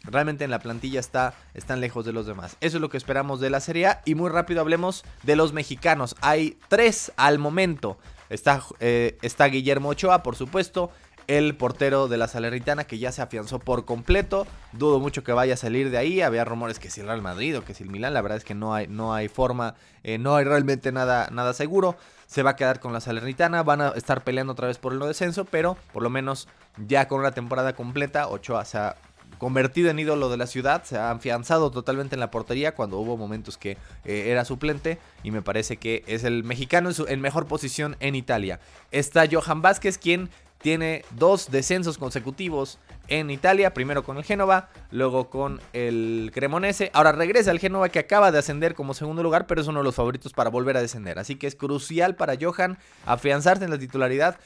Realmente 0.04 0.44
en 0.44 0.50
la 0.50 0.60
plantilla 0.60 0.98
está, 0.98 1.34
están 1.52 1.80
lejos 1.80 2.06
de 2.06 2.12
los 2.12 2.26
demás. 2.26 2.56
Eso 2.60 2.78
es 2.78 2.80
lo 2.80 2.88
que 2.88 2.96
esperamos 2.96 3.38
de 3.40 3.50
la 3.50 3.60
Serie 3.60 3.86
A. 3.86 4.02
Y 4.04 4.14
muy 4.14 4.30
rápido 4.30 4.60
hablemos 4.60 5.04
de 5.22 5.36
los 5.36 5.52
mexicanos. 5.52 6.16
Hay 6.22 6.58
tres 6.68 7.12
al 7.16 7.38
momento. 7.38 7.98
Está, 8.30 8.62
eh, 8.78 9.18
está 9.22 9.46
Guillermo 9.46 9.90
Ochoa, 9.90 10.22
por 10.22 10.36
supuesto. 10.36 10.90
El 11.26 11.54
portero 11.54 12.08
de 12.08 12.16
la 12.16 12.26
Salernitana 12.26 12.84
que 12.84 12.98
ya 12.98 13.12
se 13.12 13.22
afianzó 13.22 13.58
por 13.58 13.84
completo. 13.84 14.46
Dudo 14.72 14.98
mucho 14.98 15.22
que 15.22 15.32
vaya 15.32 15.54
a 15.54 15.56
salir 15.58 15.90
de 15.90 15.98
ahí. 15.98 16.22
Había 16.22 16.44
rumores 16.44 16.78
que 16.78 16.90
si 16.90 17.02
el 17.02 17.06
Real 17.06 17.22
Madrid 17.22 17.58
o 17.58 17.64
que 17.64 17.74
si 17.74 17.84
el 17.84 17.90
Milán. 17.90 18.14
La 18.14 18.22
verdad 18.22 18.38
es 18.38 18.44
que 18.44 18.54
no 18.54 18.74
hay, 18.74 18.88
no 18.88 19.14
hay 19.14 19.28
forma. 19.28 19.74
Eh, 20.02 20.18
no 20.18 20.34
hay 20.34 20.44
realmente 20.44 20.92
nada, 20.92 21.28
nada 21.30 21.52
seguro. 21.52 21.96
Se 22.26 22.42
va 22.42 22.50
a 22.50 22.56
quedar 22.56 22.80
con 22.80 22.92
la 22.92 23.00
Salernitana. 23.00 23.62
Van 23.62 23.80
a 23.80 23.88
estar 23.90 24.24
peleando 24.24 24.54
otra 24.54 24.66
vez 24.66 24.78
por 24.78 24.92
el 24.92 24.98
no 24.98 25.06
descenso. 25.06 25.44
Pero 25.44 25.76
por 25.92 26.02
lo 26.02 26.10
menos 26.10 26.48
ya 26.78 27.06
con 27.06 27.20
una 27.20 27.32
temporada 27.32 27.74
completa. 27.74 28.26
Ochoa 28.26 28.64
se 28.64 28.78
ha 28.78 28.96
convertido 29.40 29.88
en 29.88 29.98
ídolo 29.98 30.28
de 30.28 30.36
la 30.36 30.46
ciudad, 30.46 30.84
se 30.84 30.98
ha 30.98 31.10
afianzado 31.10 31.70
totalmente 31.70 32.14
en 32.14 32.20
la 32.20 32.30
portería 32.30 32.74
cuando 32.74 32.98
hubo 32.98 33.16
momentos 33.16 33.56
que 33.56 33.78
eh, 34.04 34.26
era 34.26 34.44
suplente 34.44 34.98
y 35.24 35.30
me 35.30 35.40
parece 35.40 35.78
que 35.78 36.04
es 36.06 36.24
el 36.24 36.44
mexicano 36.44 36.90
en, 36.90 36.94
su, 36.94 37.06
en 37.06 37.22
mejor 37.22 37.46
posición 37.46 37.96
en 38.00 38.14
Italia. 38.14 38.60
Está 38.92 39.24
Johan 39.28 39.62
Vázquez 39.62 39.96
quien 39.96 40.28
tiene 40.60 41.06
dos 41.16 41.50
descensos 41.50 41.96
consecutivos 41.96 42.78
en 43.08 43.30
Italia, 43.30 43.72
primero 43.72 44.04
con 44.04 44.18
el 44.18 44.24
Génova, 44.24 44.68
luego 44.90 45.30
con 45.30 45.60
el 45.72 46.30
Cremonese, 46.34 46.90
ahora 46.92 47.12
regresa 47.12 47.50
el 47.50 47.58
Génova 47.58 47.88
que 47.88 47.98
acaba 47.98 48.30
de 48.30 48.38
ascender 48.38 48.74
como 48.74 48.92
segundo 48.92 49.22
lugar, 49.22 49.46
pero 49.46 49.62
es 49.62 49.66
uno 49.66 49.80
de 49.80 49.84
los 49.84 49.94
favoritos 49.94 50.34
para 50.34 50.50
volver 50.50 50.76
a 50.76 50.82
descender, 50.82 51.18
así 51.18 51.36
que 51.36 51.46
es 51.46 51.56
crucial 51.56 52.14
para 52.14 52.34
Johan 52.40 52.78
afianzarse 53.06 53.64
en 53.64 53.70
la 53.70 53.78
titularidad 53.78 54.36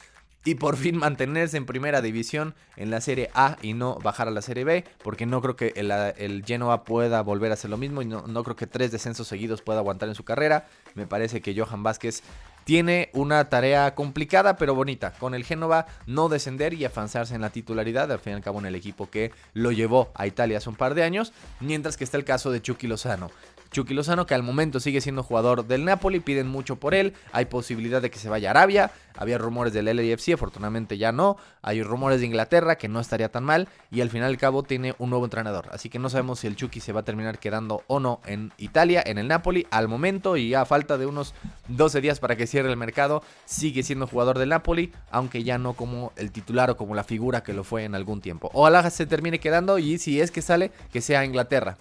y 0.45 0.57
por 0.57 0.77
fin 0.77 0.97
mantenerse 0.97 1.57
en 1.57 1.67
primera 1.67 2.03
división 2.03 2.55
en 2.77 2.91
la 2.91 3.01
Serie 3.01 3.31
A 3.35 3.57
y 3.63 3.73
no 3.73 3.97
bajar 3.97 4.29
a 4.29 4.31
la 4.31 4.43
Serie 4.43 4.65
B, 4.65 4.85
porque 5.03 5.27
no 5.27 5.41
creo 5.41 5.57
que 5.57 5.73
el, 5.77 5.91
el 5.91 6.45
Genoa 6.45 6.85
pueda 6.85 7.23
volver 7.23 7.51
a 7.51 7.55
hacer 7.55 7.71
lo 7.71 7.79
mismo 7.79 8.03
y 8.03 8.07
no, 8.07 8.27
no, 8.27 8.45
creo 8.45 8.57
que 8.57 8.67
tres 8.67 8.93
descensos 8.93 9.27
seguidos 9.27 9.63
pueda 9.63 9.79
aguantar 9.79 10.09
en 10.09 10.15
su 10.15 10.25
carrera. 10.25 10.67
Me 10.95 11.07
parece 11.07 11.41
que 11.41 11.59
Johan 11.59 11.83
Vázquez 11.83 12.23
tiene 12.65 13.11
una 13.13 13.49
tarea 13.49 13.95
complicada 13.95 14.57
pero 14.57 14.75
bonita, 14.75 15.13
con 15.13 15.35
el 15.35 15.45
Génova 15.45 15.87
no 16.07 16.29
descender 16.29 16.75
y 16.75 16.85
avanzarse 16.85 17.35
en 17.35 17.41
la 17.41 17.51
titularidad, 17.51 18.11
al 18.11 18.19
fin 18.19 18.33
y 18.33 18.37
al 18.37 18.43
cabo 18.43 18.59
en 18.59 18.67
el 18.67 18.75
equipo 18.75 19.11
que 19.11 19.33
lo 19.53 19.73
llevó 19.73 20.11
a 20.15 20.27
Italia 20.27 20.59
hace 20.59 20.69
un 20.69 20.77
par 20.77 20.95
de 20.95 21.03
años, 21.03 21.33
mientras 21.61 21.97
que 21.97 22.05
está 22.05 22.17
el 22.17 22.25
caso 22.25 22.51
de 22.51 22.63
Chucky 22.63 22.87
Lozano. 22.87 23.31
Chucky 23.75 23.93
Lozano, 23.93 24.25
que 24.25 24.35
al 24.35 24.45
momento 24.45 24.79
sigue 24.79 25.01
siendo 25.01 25.25
jugador 25.25 25.67
del 25.67 25.85
Napoli, 25.85 26.21
piden 26.21 26.47
mucho 26.47 26.77
por 26.77 26.95
él, 26.95 27.13
hay 27.33 27.47
posibilidad 27.47 28.01
de 28.01 28.09
que 28.09 28.21
se 28.21 28.29
vaya 28.29 28.49
a 28.49 28.51
Arabia, 28.53 28.93
había 29.17 29.37
rumores 29.37 29.73
del 29.73 29.87
LAFC, 29.87 30.35
afortunadamente 30.35 30.97
ya 30.97 31.11
no, 31.11 31.37
hay 31.61 31.83
rumores 31.83 32.21
de 32.21 32.27
Inglaterra, 32.27 32.77
que 32.77 32.87
no 32.87 33.01
estaría 33.01 33.31
tan 33.31 33.43
mal, 33.43 33.67
y 33.91 34.01
al 34.01 34.11
final 34.11 34.29
al 34.29 34.37
cabo 34.37 34.63
tiene 34.63 34.95
un 34.99 35.11
nuevo 35.11 35.25
entrenador, 35.25 35.67
así 35.73 35.89
que 35.89 35.99
no 35.99 36.09
sabemos 36.09 36.39
si 36.39 36.47
el 36.47 36.55
Chucky 36.55 36.79
se 36.79 36.93
va 36.93 37.01
a 37.01 37.05
terminar 37.05 37.41
quedando 37.41 37.83
o 37.89 37.99
no 37.99 38.21
en 38.27 38.53
Italia, 38.59 39.03
en 39.05 39.19
el 39.19 39.27
Napoli, 39.27 39.67
al 39.73 39.89
momento, 39.89 40.37
y 40.37 40.55
a 40.55 40.65
falta 40.65 40.97
de 40.97 41.07
unos 41.07 41.35
12 41.67 42.01
días 42.01 42.21
para 42.21 42.37
que 42.37 42.47
cierre 42.47 42.71
el 42.71 42.77
mercado, 42.77 43.25
sigue 43.45 43.83
siendo 43.83 44.07
jugador 44.07 44.39
del 44.39 44.51
Napoli, 44.51 44.93
aunque 45.11 45.43
ya 45.43 45.59
no 45.59 45.73
como 45.73 46.13
el 46.15 46.31
titular 46.31 46.71
o 46.71 46.77
como 46.77 46.95
la 46.95 47.03
figura 47.03 47.43
que 47.43 47.53
lo 47.53 47.65
fue 47.65 47.83
en 47.83 47.97
algún 47.97 48.21
tiempo. 48.21 48.53
Ojalá 48.55 48.89
se 48.89 49.05
termine 49.07 49.41
quedando 49.41 49.79
y 49.79 49.99
si 49.99 50.21
es 50.21 50.31
que 50.31 50.43
sale, 50.43 50.71
que 50.93 51.01
sea 51.01 51.25
Inglaterra 51.25 51.77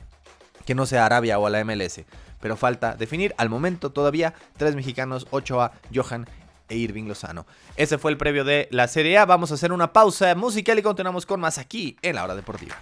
que 0.66 0.76
no 0.76 0.86
sea 0.86 1.06
Arabia 1.06 1.40
o 1.40 1.48
a 1.48 1.50
la 1.50 1.64
MLS. 1.64 2.02
Pero 2.40 2.58
falta 2.58 2.96
definir. 2.96 3.34
Al 3.38 3.50
momento 3.50 3.92
todavía 3.92 4.34
tres 4.58 4.76
mexicanos, 4.76 5.28
Ochoa, 5.32 5.74
Johan 5.94 6.28
e 6.70 6.76
Irving 6.76 7.08
Lozano. 7.08 7.46
Ese 7.76 7.98
fue 7.98 8.12
el 8.12 8.18
previo 8.18 8.44
de 8.44 8.68
la 8.72 8.88
Serie 8.88 9.18
A. 9.18 9.26
Vamos 9.26 9.52
a 9.52 9.56
hacer 9.56 9.72
una 9.72 9.94
pausa 9.94 10.34
musical 10.36 10.80
y 10.80 10.82
continuamos 10.82 11.26
con 11.26 11.40
más 11.40 11.58
aquí 11.58 11.98
en 12.02 12.16
la 12.16 12.24
hora 12.24 12.36
deportiva. 12.36 12.76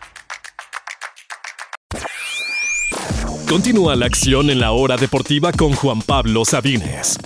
Continúa 3.48 3.98
la 3.98 4.06
acción 4.06 4.50
en 4.50 4.62
la 4.62 4.72
hora 4.72 4.96
deportiva 4.96 5.52
con 5.52 5.74
Juan 5.74 6.02
Pablo 6.02 6.46
Sabines. 6.46 7.18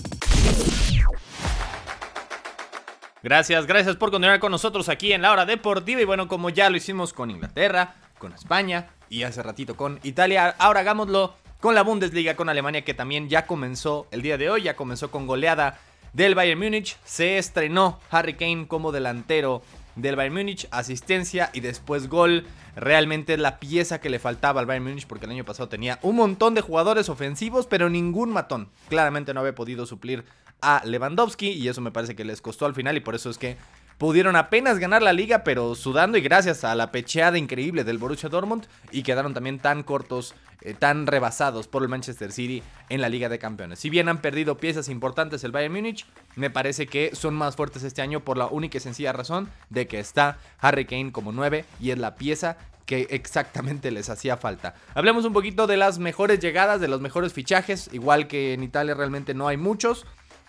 Gracias, 3.21 3.65
gracias 3.67 3.95
por 3.95 4.11
continuar 4.11 4.39
con 4.39 4.51
nosotros 4.51 4.89
aquí 4.89 5.13
en 5.13 5.21
la 5.21 5.31
hora 5.31 5.45
deportiva. 5.45 6.01
Y 6.01 6.05
bueno, 6.05 6.27
como 6.27 6.49
ya 6.49 6.69
lo 6.69 6.77
hicimos 6.77 7.13
con 7.13 7.29
Inglaterra, 7.29 7.95
con 8.17 8.33
España, 8.33 8.89
y 9.09 9.23
hace 9.23 9.43
ratito 9.43 9.75
con 9.75 9.99
Italia. 10.03 10.55
Ahora 10.57 10.81
hagámoslo 10.81 11.33
con 11.59 11.75
la 11.75 11.83
Bundesliga, 11.83 12.35
con 12.35 12.49
Alemania, 12.49 12.83
que 12.83 12.93
también 12.93 13.29
ya 13.29 13.47
comenzó 13.47 14.07
el 14.11 14.21
día 14.21 14.37
de 14.37 14.49
hoy, 14.49 14.63
ya 14.63 14.75
comenzó 14.75 15.11
con 15.11 15.27
goleada 15.27 15.79
del 16.13 16.35
Bayern 16.35 16.59
Múnich. 16.59 16.97
Se 17.03 17.37
estrenó 17.37 17.99
Harry 18.11 18.35
Kane 18.35 18.67
como 18.67 18.91
delantero 18.91 19.61
del 19.95 20.15
Bayern 20.15 20.35
Múnich, 20.35 20.67
asistencia 20.71 21.49
y 21.53 21.61
después 21.61 22.07
gol. 22.07 22.45
Realmente 22.75 23.33
es 23.33 23.39
la 23.39 23.59
pieza 23.59 24.01
que 24.01 24.09
le 24.09 24.19
faltaba 24.19 24.59
al 24.59 24.65
Bayern 24.65 24.85
Múnich 24.85 25.07
porque 25.07 25.25
el 25.25 25.31
año 25.31 25.45
pasado 25.45 25.69
tenía 25.69 25.99
un 26.01 26.17
montón 26.17 26.53
de 26.53 26.61
jugadores 26.61 27.09
ofensivos, 27.09 27.67
pero 27.67 27.89
ningún 27.89 28.31
matón. 28.31 28.69
Claramente 28.89 29.33
no 29.33 29.39
había 29.39 29.55
podido 29.55 29.85
suplir 29.85 30.25
a 30.61 30.81
Lewandowski 30.85 31.49
y 31.49 31.67
eso 31.67 31.81
me 31.81 31.91
parece 31.91 32.15
que 32.15 32.25
les 32.25 32.41
costó 32.41 32.65
al 32.65 32.75
final 32.75 32.97
y 32.97 33.01
por 33.01 33.15
eso 33.15 33.29
es 33.29 33.37
que 33.37 33.57
pudieron 33.97 34.35
apenas 34.35 34.79
ganar 34.79 35.01
la 35.01 35.13
liga, 35.13 35.43
pero 35.43 35.75
sudando 35.75 36.17
y 36.17 36.21
gracias 36.21 36.63
a 36.63 36.75
la 36.75 36.91
pecheada 36.91 37.37
increíble 37.37 37.83
del 37.83 37.97
Borussia 37.97 38.29
Dortmund 38.29 38.65
y 38.91 39.03
quedaron 39.03 39.33
también 39.33 39.59
tan 39.59 39.83
cortos, 39.83 40.35
eh, 40.61 40.73
tan 40.73 41.07
rebasados 41.07 41.67
por 41.67 41.83
el 41.83 41.89
Manchester 41.89 42.31
City 42.31 42.61
en 42.89 43.01
la 43.01 43.09
Liga 43.09 43.29
de 43.29 43.39
Campeones. 43.39 43.79
Si 43.79 43.89
bien 43.89 44.09
han 44.09 44.19
perdido 44.19 44.57
piezas 44.57 44.89
importantes 44.89 45.43
el 45.43 45.51
Bayern 45.51 45.73
Múnich, 45.73 46.05
me 46.35 46.49
parece 46.49 46.87
que 46.87 47.15
son 47.15 47.33
más 47.33 47.55
fuertes 47.55 47.83
este 47.83 48.01
año 48.01 48.19
por 48.19 48.37
la 48.37 48.47
única 48.47 48.77
y 48.77 48.81
sencilla 48.81 49.13
razón 49.13 49.49
de 49.69 49.87
que 49.87 49.99
está 49.99 50.37
Harry 50.59 50.85
Kane 50.85 51.11
como 51.11 51.31
9 51.31 51.65
y 51.79 51.91
es 51.91 51.97
la 51.97 52.15
pieza 52.15 52.57
que 52.85 53.07
exactamente 53.09 53.91
les 53.91 54.09
hacía 54.09 54.37
falta. 54.37 54.75
Hablemos 54.93 55.25
un 55.25 55.33
poquito 55.33 55.67
de 55.67 55.77
las 55.77 55.99
mejores 55.99 56.39
llegadas, 56.39 56.79
de 56.79 56.87
los 56.87 57.01
mejores 57.01 57.33
fichajes, 57.33 57.89
igual 57.93 58.27
que 58.27 58.53
en 58.53 58.63
Italia 58.63 58.93
realmente 58.93 59.33
no 59.33 59.47
hay 59.47 59.57
muchos. 59.57 60.05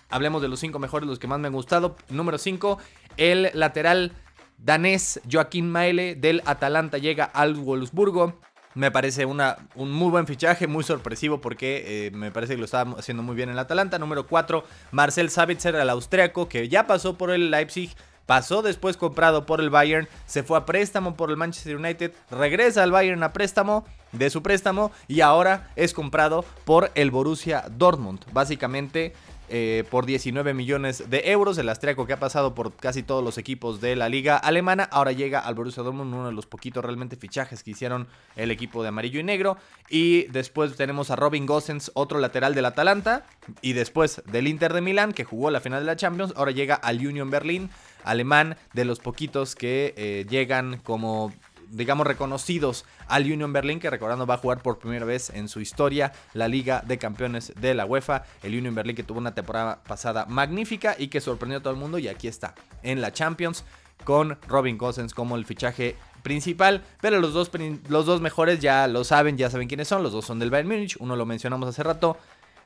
Hablemos 0.09 0.43
de 0.43 0.49
los 0.49 0.61
cinco 0.61 0.79
mejores, 0.79 1.09
los 1.09 1.19
que 1.19 1.27
más 1.27 1.39
me 1.39 1.49
han 1.49 1.55
gustado. 1.55 1.97
Número 2.09 2.39
5, 2.39 2.79
el 3.17 3.51
lateral 3.55 4.13
danés 4.59 5.21
Joaquín 5.31 5.71
Maile 5.71 6.15
del 6.15 6.43
Atalanta 6.47 6.99
llega 6.99 7.25
al 7.25 7.55
Wolfsburgo. 7.55 8.39
Me 8.75 8.91
parece 8.91 9.25
un 9.25 9.41
muy 9.75 10.11
buen 10.11 10.27
fichaje, 10.27 10.67
muy 10.67 10.85
sorpresivo 10.85 11.41
porque 11.41 12.07
eh, 12.07 12.11
me 12.11 12.31
parece 12.31 12.55
que 12.55 12.59
lo 12.59 12.67
estaba 12.67 12.99
haciendo 12.99 13.23
muy 13.23 13.35
bien 13.35 13.49
el 13.49 13.59
Atalanta. 13.59 13.99
Número 13.99 14.27
4, 14.27 14.65
Marcel 14.91 15.31
Sabitzer, 15.31 15.75
el 15.77 15.89
austriaco, 15.89 16.47
que 16.47 16.69
ya 16.69 16.87
pasó 16.87 17.17
por 17.17 17.31
el 17.31 17.51
Leipzig, 17.51 17.91
pasó 18.27 18.61
después 18.61 18.99
comprado 18.99 19.47
por 19.47 19.63
el 19.63 19.71
Bayern, 19.71 20.09
se 20.27 20.43
fue 20.43 20.59
a 20.59 20.67
préstamo 20.67 21.17
por 21.17 21.31
el 21.31 21.39
Manchester 21.39 21.77
United, 21.77 22.13
regresa 22.31 22.83
al 22.83 22.91
Bayern 22.91 23.23
a 23.23 23.33
préstamo 23.33 23.87
de 24.13 24.29
su 24.29 24.43
préstamo 24.43 24.93
y 25.09 25.23
ahora 25.23 25.71
es 25.77 25.95
comprado 25.95 26.45
por 26.67 26.91
el 26.97 27.11
Borussia 27.11 27.65
Dortmund. 27.71 28.27
Básicamente 28.33 29.15
eh, 29.49 29.85
por 29.91 30.07
19 30.07 30.55
millones 30.55 31.09
de 31.09 31.31
euros. 31.31 31.59
El 31.59 31.69
austriaco 31.69 32.07
que 32.07 32.13
ha 32.13 32.19
pasado 32.19 32.55
por 32.55 32.75
casi 32.75 33.03
todos 33.03 33.23
los 33.23 33.39
equipos 33.39 33.81
de 33.81 33.97
la 33.97 34.09
liga 34.09 34.37
alemana. 34.37 34.85
Ahora 34.91 35.13
llega 35.13 35.41
al 35.41 35.55
Borussia 35.55 35.83
Dortmund, 35.83 36.15
uno 36.15 36.27
de 36.27 36.33
los 36.33 36.47
poquitos 36.47 36.85
realmente 36.85 37.17
fichajes 37.17 37.63
que 37.63 37.71
hicieron 37.71 38.09
el 38.35 38.51
equipo 38.51 38.83
de 38.83 38.89
amarillo 38.89 39.21
y 39.21 39.23
negro. 39.23 39.57
Y 39.89 40.25
después 40.25 40.77
tenemos 40.77 41.11
a 41.11 41.17
Robin 41.17 41.47
Gosens, 41.47 41.91
otro 41.95 42.19
lateral 42.19 42.55
del 42.55 42.65
Atalanta. 42.65 43.25
Y 43.63 43.73
después 43.73 44.23
del 44.27 44.49
Inter 44.49 44.73
de 44.73 44.81
Milán, 44.81 45.13
que 45.13 45.25
jugó 45.25 45.51
la 45.51 45.61
final 45.61 45.81
de 45.81 45.87
la 45.87 45.97
Champions. 45.97 46.33
Ahora 46.37 46.51
llega 46.51 46.75
al 46.75 46.99
Union 46.99 47.31
Berlin, 47.31 47.71
alemán, 48.05 48.57
de 48.73 48.85
los 48.85 49.01
poquitos 49.01 49.55
que 49.55 49.95
eh, 49.97 50.27
llegan 50.29 50.79
como 50.79 51.33
digamos, 51.71 52.07
reconocidos 52.07 52.85
al 53.09 53.25
Union 53.25 53.53
Berlin, 53.53 53.81
que 53.81 53.91
recordando 53.91 54.27
va 54.27 54.35
a 54.35 54.39
jugar 54.39 54.63
por 54.63 54.79
primera 54.79 55.05
vez 55.05 55.31
en 55.31 55.49
su 55.49 55.61
historia 55.61 56.13
la 56.35 56.49
Liga 56.49 56.83
de 56.87 56.99
Campeones 56.99 57.53
de 57.61 57.75
la 57.75 57.87
UEFA. 57.87 58.25
El 58.43 58.57
Union 58.57 58.75
Berlin 58.75 58.97
que 58.97 59.03
tuvo 59.03 59.19
una 59.19 59.35
temporada 59.35 59.83
pasada 59.83 60.27
magnífica 60.27 60.97
y 60.99 61.09
que 61.09 61.21
sorprendió 61.21 61.59
a 61.59 61.63
todo 61.63 61.73
el 61.73 61.79
mundo 61.79 61.99
y 61.99 62.09
aquí 62.09 62.29
está 62.29 62.55
en 62.83 63.01
la 63.01 63.13
Champions 63.13 63.65
con 64.05 64.39
Robin 64.47 64.79
Cousins 64.79 65.15
como 65.15 65.37
el 65.37 65.45
fichaje 65.45 65.97
principal, 66.23 66.83
pero 67.01 67.21
los 67.21 67.33
dos, 67.33 67.51
los 67.89 68.05
dos 68.05 68.21
mejores 68.21 68.59
ya 68.59 68.89
lo 68.89 69.05
saben, 69.05 69.37
ya 69.37 69.49
saben 69.49 69.69
quiénes 69.69 69.87
son, 69.87 70.03
los 70.03 70.13
dos 70.13 70.25
son 70.25 70.41
del 70.41 70.51
Bayern 70.51 70.69
Múnich, 70.69 70.97
uno 70.99 71.15
lo 71.15 71.25
mencionamos 71.25 71.69
hace 71.69 71.85
rato, 71.85 72.19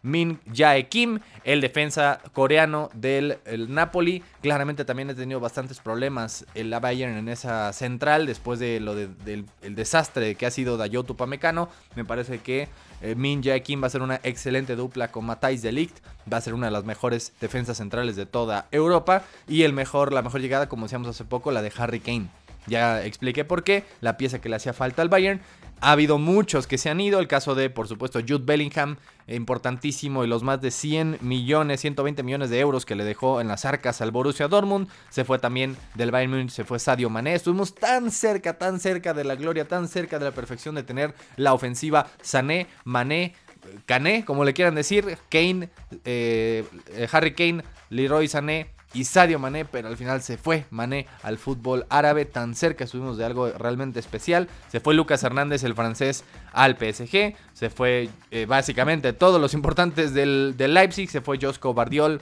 Min 0.02 0.40
Jae 0.52 0.88
Kim, 0.88 1.20
el 1.44 1.60
defensa 1.60 2.20
coreano 2.32 2.90
del 2.94 3.38
Napoli. 3.68 4.22
Claramente 4.40 4.84
también 4.84 5.10
ha 5.10 5.14
tenido 5.14 5.40
bastantes 5.40 5.80
problemas 5.80 6.46
el 6.54 6.70
Bayern 6.80 7.16
en 7.16 7.28
esa 7.28 7.72
central 7.72 8.26
después 8.26 8.58
de 8.58 8.80
lo 8.80 8.94
del 8.94 9.46
desastre 9.62 10.34
que 10.34 10.46
ha 10.46 10.50
sido 10.50 10.76
Dayoto 10.76 11.16
Pamecano. 11.16 11.68
Me 11.94 12.04
parece 12.04 12.38
que 12.38 12.68
eh, 13.02 13.14
Min 13.14 13.42
Jae 13.42 13.62
Kim 13.62 13.82
va 13.82 13.88
a 13.88 13.90
ser 13.90 14.02
una 14.02 14.20
excelente 14.22 14.76
dupla 14.76 15.10
con 15.10 15.26
Matthijs 15.26 15.62
de 15.62 15.72
Ligt. 15.72 15.98
Va 16.32 16.38
a 16.38 16.40
ser 16.40 16.54
una 16.54 16.66
de 16.66 16.72
las 16.72 16.84
mejores 16.84 17.32
defensas 17.40 17.78
centrales 17.78 18.16
de 18.16 18.26
toda 18.26 18.68
Europa. 18.70 19.24
Y 19.48 19.62
el 19.62 19.72
mejor, 19.72 20.12
la 20.12 20.22
mejor 20.22 20.40
llegada, 20.40 20.68
como 20.68 20.86
decíamos 20.86 21.08
hace 21.08 21.24
poco, 21.24 21.50
la 21.50 21.62
de 21.62 21.72
Harry 21.76 22.00
Kane. 22.00 22.28
Ya 22.66 23.04
expliqué 23.04 23.44
por 23.44 23.64
qué, 23.64 23.84
la 24.00 24.16
pieza 24.16 24.40
que 24.40 24.48
le 24.48 24.56
hacía 24.56 24.72
falta 24.72 25.02
al 25.02 25.08
Bayern. 25.08 25.40
Ha 25.82 25.92
habido 25.92 26.18
muchos 26.18 26.66
que 26.66 26.76
se 26.76 26.90
han 26.90 27.00
ido, 27.00 27.20
el 27.20 27.26
caso 27.26 27.54
de, 27.54 27.70
por 27.70 27.88
supuesto, 27.88 28.20
Jude 28.20 28.44
Bellingham, 28.44 28.96
importantísimo, 29.26 30.24
y 30.24 30.26
los 30.26 30.42
más 30.42 30.60
de 30.60 30.70
100 30.70 31.18
millones, 31.22 31.80
120 31.80 32.22
millones 32.22 32.50
de 32.50 32.60
euros 32.60 32.84
que 32.84 32.94
le 32.94 33.04
dejó 33.04 33.40
en 33.40 33.48
las 33.48 33.64
arcas 33.64 34.02
al 34.02 34.10
Borussia 34.10 34.46
Dortmund. 34.46 34.88
Se 35.08 35.24
fue 35.24 35.38
también 35.38 35.78
del 35.94 36.10
Bayern 36.10 36.50
se 36.50 36.64
fue 36.64 36.78
Sadio 36.78 37.08
Mané. 37.08 37.34
Estuvimos 37.34 37.74
tan 37.74 38.10
cerca, 38.10 38.58
tan 38.58 38.78
cerca 38.78 39.14
de 39.14 39.24
la 39.24 39.36
gloria, 39.36 39.66
tan 39.66 39.88
cerca 39.88 40.18
de 40.18 40.26
la 40.26 40.32
perfección 40.32 40.74
de 40.74 40.82
tener 40.82 41.14
la 41.36 41.54
ofensiva 41.54 42.08
Sané, 42.20 42.66
Mané, 42.84 43.34
Cané, 43.86 44.26
como 44.26 44.44
le 44.44 44.52
quieran 44.52 44.74
decir, 44.74 45.16
Kane, 45.30 45.70
eh, 46.04 46.64
Harry 47.10 47.34
Kane, 47.34 47.64
Leroy 47.88 48.28
Sané, 48.28 48.70
y 48.92 49.04
Sadio 49.04 49.38
Mané, 49.38 49.64
pero 49.64 49.88
al 49.88 49.96
final 49.96 50.20
se 50.22 50.36
fue 50.36 50.66
Mané 50.70 51.06
al 51.22 51.38
fútbol 51.38 51.86
árabe, 51.90 52.24
tan 52.24 52.54
cerca 52.54 52.84
estuvimos 52.84 53.16
de 53.16 53.24
algo 53.24 53.50
realmente 53.50 54.00
especial. 54.00 54.48
Se 54.68 54.80
fue 54.80 54.94
Lucas 54.94 55.22
Hernández, 55.22 55.62
el 55.62 55.74
francés, 55.74 56.24
al 56.52 56.76
PSG, 56.76 57.34
se 57.52 57.70
fue 57.70 58.08
eh, 58.30 58.46
básicamente 58.46 59.12
todos 59.12 59.40
los 59.40 59.54
importantes 59.54 60.12
del, 60.12 60.56
Leipzig, 60.58 61.08
se 61.08 61.20
fue 61.20 61.38
Josco 61.40 61.72
Bardiol, 61.74 62.20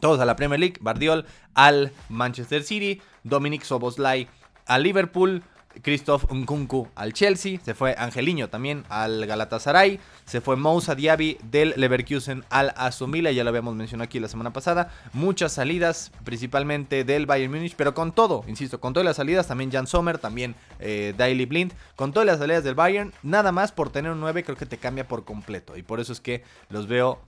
todos 0.00 0.20
a 0.20 0.26
la 0.26 0.36
Premier 0.36 0.60
League, 0.60 0.76
Bardiol 0.80 1.24
al 1.54 1.92
Manchester 2.08 2.62
City, 2.62 3.00
Dominic 3.24 3.62
Soboslai 3.62 4.28
al 4.66 4.82
Liverpool, 4.82 5.42
Christoph 5.82 6.30
Nkunku 6.30 6.88
al 6.94 7.12
Chelsea, 7.12 7.58
se 7.64 7.74
fue 7.74 7.94
Angeliño 7.98 8.48
también 8.48 8.84
al 8.88 9.26
Galatasaray, 9.26 10.00
se 10.24 10.40
fue 10.40 10.56
Moussa 10.56 10.94
Diaby 10.94 11.38
del 11.50 11.74
Leverkusen 11.76 12.44
al 12.50 12.72
Asumila, 12.76 13.32
ya 13.32 13.44
lo 13.44 13.50
habíamos 13.50 13.74
mencionado 13.74 14.06
aquí 14.06 14.20
la 14.20 14.28
semana 14.28 14.52
pasada, 14.52 14.92
muchas 15.12 15.52
salidas 15.52 16.12
principalmente 16.24 17.04
del 17.04 17.26
Bayern 17.26 17.52
Múnich, 17.52 17.74
pero 17.76 17.94
con 17.94 18.12
todo, 18.12 18.44
insisto, 18.46 18.80
con 18.80 18.92
todas 18.92 19.04
las 19.04 19.16
salidas, 19.16 19.46
también 19.46 19.70
Jan 19.70 19.86
Sommer, 19.86 20.18
también 20.18 20.54
eh, 20.80 21.14
Daily 21.16 21.46
Blind, 21.46 21.72
con 21.94 22.12
todas 22.12 22.26
las 22.26 22.38
salidas 22.38 22.64
del 22.64 22.74
Bayern, 22.74 23.12
nada 23.22 23.52
más 23.52 23.72
por 23.72 23.90
tener 23.90 24.12
un 24.12 24.20
9 24.20 24.44
creo 24.44 24.56
que 24.56 24.66
te 24.66 24.78
cambia 24.78 25.06
por 25.06 25.24
completo 25.24 25.76
y 25.76 25.82
por 25.82 26.00
eso 26.00 26.12
es 26.12 26.20
que 26.20 26.42
los 26.70 26.86
veo 26.86 27.20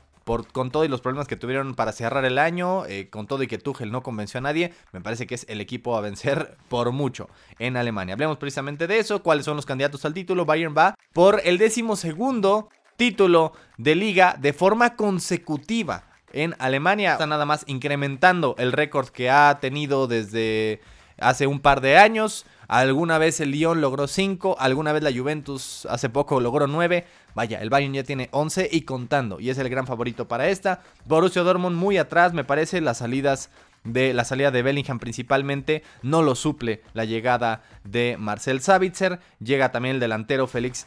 con 0.52 0.70
todo 0.70 0.84
y 0.84 0.88
los 0.88 1.00
problemas 1.00 1.26
que 1.26 1.36
tuvieron 1.36 1.74
para 1.74 1.92
cerrar 1.92 2.24
el 2.24 2.38
año, 2.38 2.84
eh, 2.86 3.08
con 3.10 3.26
todo 3.26 3.42
y 3.42 3.46
que 3.46 3.58
Tuchel 3.58 3.90
no 3.90 4.02
convenció 4.02 4.38
a 4.38 4.42
nadie, 4.42 4.72
me 4.92 5.00
parece 5.00 5.26
que 5.26 5.34
es 5.34 5.46
el 5.48 5.60
equipo 5.60 5.96
a 5.96 6.00
vencer 6.00 6.56
por 6.68 6.92
mucho 6.92 7.28
en 7.58 7.76
Alemania. 7.76 8.14
Hablemos 8.14 8.36
precisamente 8.36 8.86
de 8.86 8.98
eso, 8.98 9.22
cuáles 9.22 9.44
son 9.44 9.56
los 9.56 9.66
candidatos 9.66 10.04
al 10.04 10.14
título. 10.14 10.44
Bayern 10.44 10.74
va 10.76 10.94
por 11.12 11.40
el 11.44 11.58
décimo 11.58 11.96
segundo 11.96 12.68
título 12.96 13.52
de 13.78 13.94
liga 13.94 14.36
de 14.38 14.52
forma 14.52 14.96
consecutiva 14.96 16.04
en 16.32 16.54
Alemania. 16.58 17.12
Está 17.12 17.26
nada 17.26 17.46
más 17.46 17.64
incrementando 17.66 18.54
el 18.58 18.72
récord 18.72 19.08
que 19.08 19.30
ha 19.30 19.58
tenido 19.60 20.06
desde 20.06 20.80
hace 21.18 21.46
un 21.46 21.60
par 21.60 21.80
de 21.80 21.96
años. 21.96 22.44
Alguna 22.68 23.16
vez 23.16 23.40
el 23.40 23.50
Lyon 23.50 23.80
logró 23.80 24.06
5, 24.06 24.56
alguna 24.58 24.92
vez 24.92 25.02
la 25.02 25.10
Juventus 25.10 25.86
hace 25.90 26.10
poco 26.10 26.38
logró 26.38 26.66
9. 26.66 27.06
Vaya, 27.34 27.62
el 27.62 27.70
Bayern 27.70 27.94
ya 27.94 28.04
tiene 28.04 28.28
11 28.30 28.68
y 28.70 28.82
contando, 28.82 29.40
y 29.40 29.48
es 29.48 29.56
el 29.56 29.70
gran 29.70 29.86
favorito 29.86 30.28
para 30.28 30.48
esta. 30.48 30.82
Borussia 31.06 31.42
Dortmund 31.42 31.76
muy 31.76 31.96
atrás, 31.96 32.34
me 32.34 32.44
parece, 32.44 32.82
las 32.82 32.98
salidas 32.98 33.50
de 33.84 34.12
la 34.12 34.24
salida 34.24 34.50
de 34.50 34.62
Bellingham 34.62 34.98
principalmente 34.98 35.82
no 36.02 36.22
lo 36.22 36.34
suple 36.34 36.82
la 36.92 37.04
llegada 37.04 37.62
de 37.84 38.16
Marcel 38.18 38.60
Savitzer, 38.60 39.18
llega 39.40 39.72
también 39.72 39.94
el 39.94 40.00
delantero 40.00 40.46
Félix, 40.46 40.86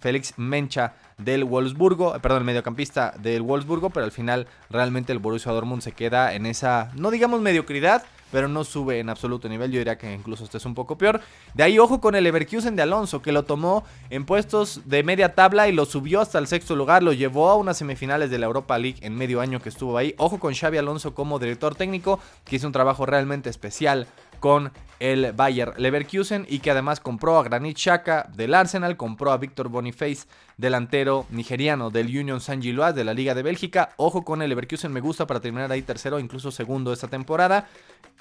Félix 0.00 0.34
Mencha 0.36 0.94
del 1.18 1.44
Wolfsburgo, 1.44 2.18
perdón, 2.20 2.38
el 2.38 2.44
mediocampista 2.44 3.14
del 3.18 3.42
Wolfsburgo, 3.42 3.90
pero 3.90 4.04
al 4.04 4.12
final 4.12 4.46
realmente 4.70 5.12
el 5.12 5.18
Borussia 5.18 5.52
Dortmund 5.52 5.82
se 5.82 5.92
queda 5.92 6.34
en 6.34 6.46
esa, 6.46 6.90
no 6.94 7.10
digamos 7.10 7.40
mediocridad, 7.40 8.02
pero 8.32 8.48
no 8.48 8.64
sube 8.64 8.98
en 8.98 9.10
absoluto 9.10 9.48
nivel. 9.48 9.70
Yo 9.70 9.78
diría 9.78 9.98
que 9.98 10.12
incluso 10.12 10.42
este 10.42 10.56
es 10.56 10.64
un 10.64 10.74
poco 10.74 10.98
peor. 10.98 11.20
De 11.54 11.62
ahí, 11.62 11.78
ojo 11.78 12.00
con 12.00 12.16
el 12.16 12.24
Leverkusen 12.24 12.74
de 12.74 12.82
Alonso, 12.82 13.22
que 13.22 13.30
lo 13.30 13.44
tomó 13.44 13.84
en 14.10 14.24
puestos 14.24 14.80
de 14.86 15.04
media 15.04 15.34
tabla 15.34 15.68
y 15.68 15.72
lo 15.72 15.84
subió 15.84 16.20
hasta 16.20 16.38
el 16.38 16.48
sexto 16.48 16.74
lugar. 16.74 17.02
Lo 17.02 17.12
llevó 17.12 17.50
a 17.50 17.56
unas 17.56 17.76
semifinales 17.76 18.30
de 18.30 18.38
la 18.38 18.46
Europa 18.46 18.78
League 18.78 18.98
en 19.02 19.14
medio 19.14 19.40
año 19.40 19.60
que 19.60 19.68
estuvo 19.68 19.98
ahí. 19.98 20.14
Ojo 20.16 20.40
con 20.40 20.54
Xavi 20.54 20.78
Alonso 20.78 21.14
como 21.14 21.38
director 21.38 21.74
técnico, 21.74 22.18
que 22.44 22.56
hizo 22.56 22.66
un 22.66 22.72
trabajo 22.72 23.04
realmente 23.04 23.50
especial 23.50 24.06
con 24.42 24.72
el 24.98 25.32
Bayer 25.32 25.72
Leverkusen 25.78 26.46
y 26.48 26.58
que 26.58 26.72
además 26.72 26.98
compró 26.98 27.38
a 27.38 27.44
Granit 27.44 27.78
Xhaka 27.78 28.28
del 28.34 28.54
Arsenal, 28.54 28.96
compró 28.96 29.30
a 29.30 29.36
Víctor 29.36 29.68
Boniface, 29.68 30.26
delantero 30.56 31.26
nigeriano 31.30 31.90
del 31.90 32.06
Union 32.06 32.40
Saint-Gilloise 32.40 32.96
de 32.96 33.04
la 33.04 33.14
Liga 33.14 33.36
de 33.36 33.44
Bélgica. 33.44 33.90
Ojo 33.98 34.24
con 34.24 34.42
el 34.42 34.48
Leverkusen, 34.48 34.92
me 34.92 35.00
gusta 35.00 35.28
para 35.28 35.40
terminar 35.40 35.70
ahí 35.70 35.82
tercero, 35.82 36.18
incluso 36.18 36.50
segundo 36.50 36.92
esta 36.92 37.06
temporada. 37.06 37.68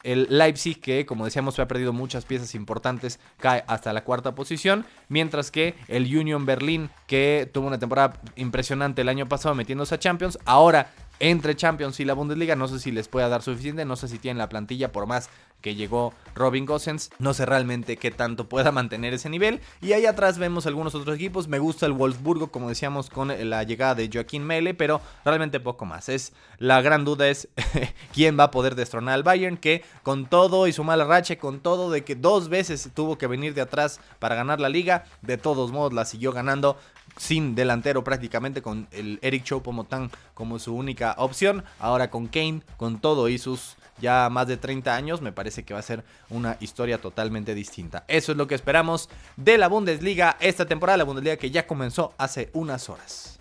El 0.03 0.27
Leipzig, 0.29 0.79
que 0.79 1.07
como 1.07 1.25
decíamos, 1.25 1.57
ha 1.57 1.67
perdido 1.67 1.91
muchas 1.91 2.25
piezas 2.25 2.53
importantes, 2.53 3.19
cae 3.37 3.63
hasta 3.65 3.91
la 3.91 4.03
cuarta 4.03 4.35
posición. 4.35 4.85
Mientras 5.09 5.49
que 5.49 5.73
el 5.87 6.03
Union 6.15 6.45
Berlin, 6.45 6.91
que 7.07 7.49
tuvo 7.51 7.65
una 7.65 7.79
temporada 7.79 8.21
impresionante 8.35 9.01
el 9.01 9.09
año 9.09 9.27
pasado 9.27 9.55
metiéndose 9.55 9.95
a 9.95 9.99
Champions, 9.99 10.37
ahora 10.45 10.91
entre 11.21 11.55
Champions 11.55 11.99
y 11.99 12.05
la 12.05 12.15
Bundesliga. 12.15 12.55
No 12.55 12.67
sé 12.67 12.79
si 12.79 12.91
les 12.91 13.07
pueda 13.07 13.29
dar 13.29 13.43
suficiente, 13.43 13.85
no 13.85 13.95
sé 13.95 14.07
si 14.07 14.17
tienen 14.17 14.39
la 14.39 14.49
plantilla 14.49 14.91
por 14.91 15.05
más 15.05 15.29
que 15.61 15.75
llegó 15.75 16.13
Robin 16.33 16.65
Gosens. 16.65 17.11
No 17.19 17.35
sé 17.35 17.45
realmente 17.45 17.95
qué 17.97 18.09
tanto 18.09 18.49
pueda 18.49 18.71
mantener 18.71 19.13
ese 19.13 19.29
nivel. 19.29 19.61
Y 19.81 19.93
ahí 19.93 20.07
atrás 20.07 20.39
vemos 20.39 20.65
algunos 20.65 20.95
otros 20.95 21.15
equipos. 21.15 21.47
Me 21.47 21.59
gusta 21.59 21.85
el 21.85 21.93
Wolfsburgo, 21.93 22.51
como 22.51 22.69
decíamos, 22.69 23.11
con 23.11 23.27
la 23.49 23.63
llegada 23.63 23.93
de 23.93 24.09
Joaquín 24.11 24.43
Mele, 24.43 24.73
pero 24.73 24.99
realmente 25.23 25.59
poco 25.59 25.85
más. 25.85 26.09
Es 26.09 26.33
la 26.57 26.81
gran 26.81 27.05
duda 27.05 27.27
es 27.27 27.47
quién 28.13 28.37
va 28.39 28.45
a 28.45 28.51
poder 28.51 28.73
destronar 28.73 29.13
al 29.13 29.23
Bayern, 29.23 29.57
que 29.57 29.83
con 30.01 30.25
todo 30.25 30.65
y 30.65 30.73
su 30.73 30.83
mala 30.83 31.05
racha, 31.05 31.37
con 31.37 31.59
todo 31.59 31.91
de 31.91 32.03
que 32.03 32.15
dos 32.15 32.49
veces 32.49 32.89
tuvo 32.95 33.19
que 33.19 33.27
venir 33.27 33.53
de 33.53 33.61
atrás 33.61 33.99
para 34.17 34.35
ganar 34.35 34.59
la 34.59 34.69
liga, 34.69 35.05
de 35.21 35.37
todos 35.37 35.71
modos 35.71 35.93
la 35.93 36.05
siguió 36.05 36.31
ganando 36.31 36.77
sin 37.17 37.55
delantero 37.55 38.03
prácticamente, 38.03 38.61
con 38.61 38.87
el 38.91 39.19
Eric 39.21 39.43
Choupo-Moting 39.43 40.09
como 40.33 40.59
su 40.59 40.75
única 40.75 41.15
opción. 41.17 41.63
Ahora 41.79 42.09
con 42.09 42.27
Kane, 42.27 42.61
con 42.77 42.99
todo 42.99 43.29
y 43.29 43.37
sus 43.37 43.75
ya 43.99 44.29
más 44.29 44.47
de 44.47 44.57
30 44.57 44.95
años, 44.95 45.21
me 45.21 45.31
parece 45.31 45.63
que 45.63 45.73
va 45.73 45.79
a 45.79 45.83
ser 45.83 46.03
una 46.29 46.57
historia 46.59 46.99
totalmente 46.99 47.53
distinta. 47.53 48.03
Eso 48.07 48.31
es 48.31 48.37
lo 48.37 48.47
que 48.47 48.55
esperamos 48.55 49.09
de 49.37 49.57
la 49.57 49.67
Bundesliga 49.67 50.37
esta 50.39 50.65
temporada, 50.65 50.97
la 50.97 51.03
Bundesliga 51.03 51.37
que 51.37 51.51
ya 51.51 51.67
comenzó 51.67 52.13
hace 52.17 52.49
unas 52.53 52.89
horas. 52.89 53.39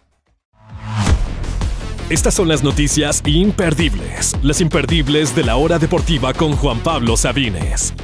Estas 2.10 2.34
son 2.34 2.48
las 2.48 2.64
noticias 2.64 3.22
imperdibles, 3.24 4.36
las 4.42 4.60
imperdibles 4.60 5.34
de 5.36 5.44
la 5.44 5.56
hora 5.56 5.78
deportiva 5.78 6.34
con 6.34 6.56
Juan 6.56 6.80
Pablo 6.80 7.16
Sabines. 7.16 7.94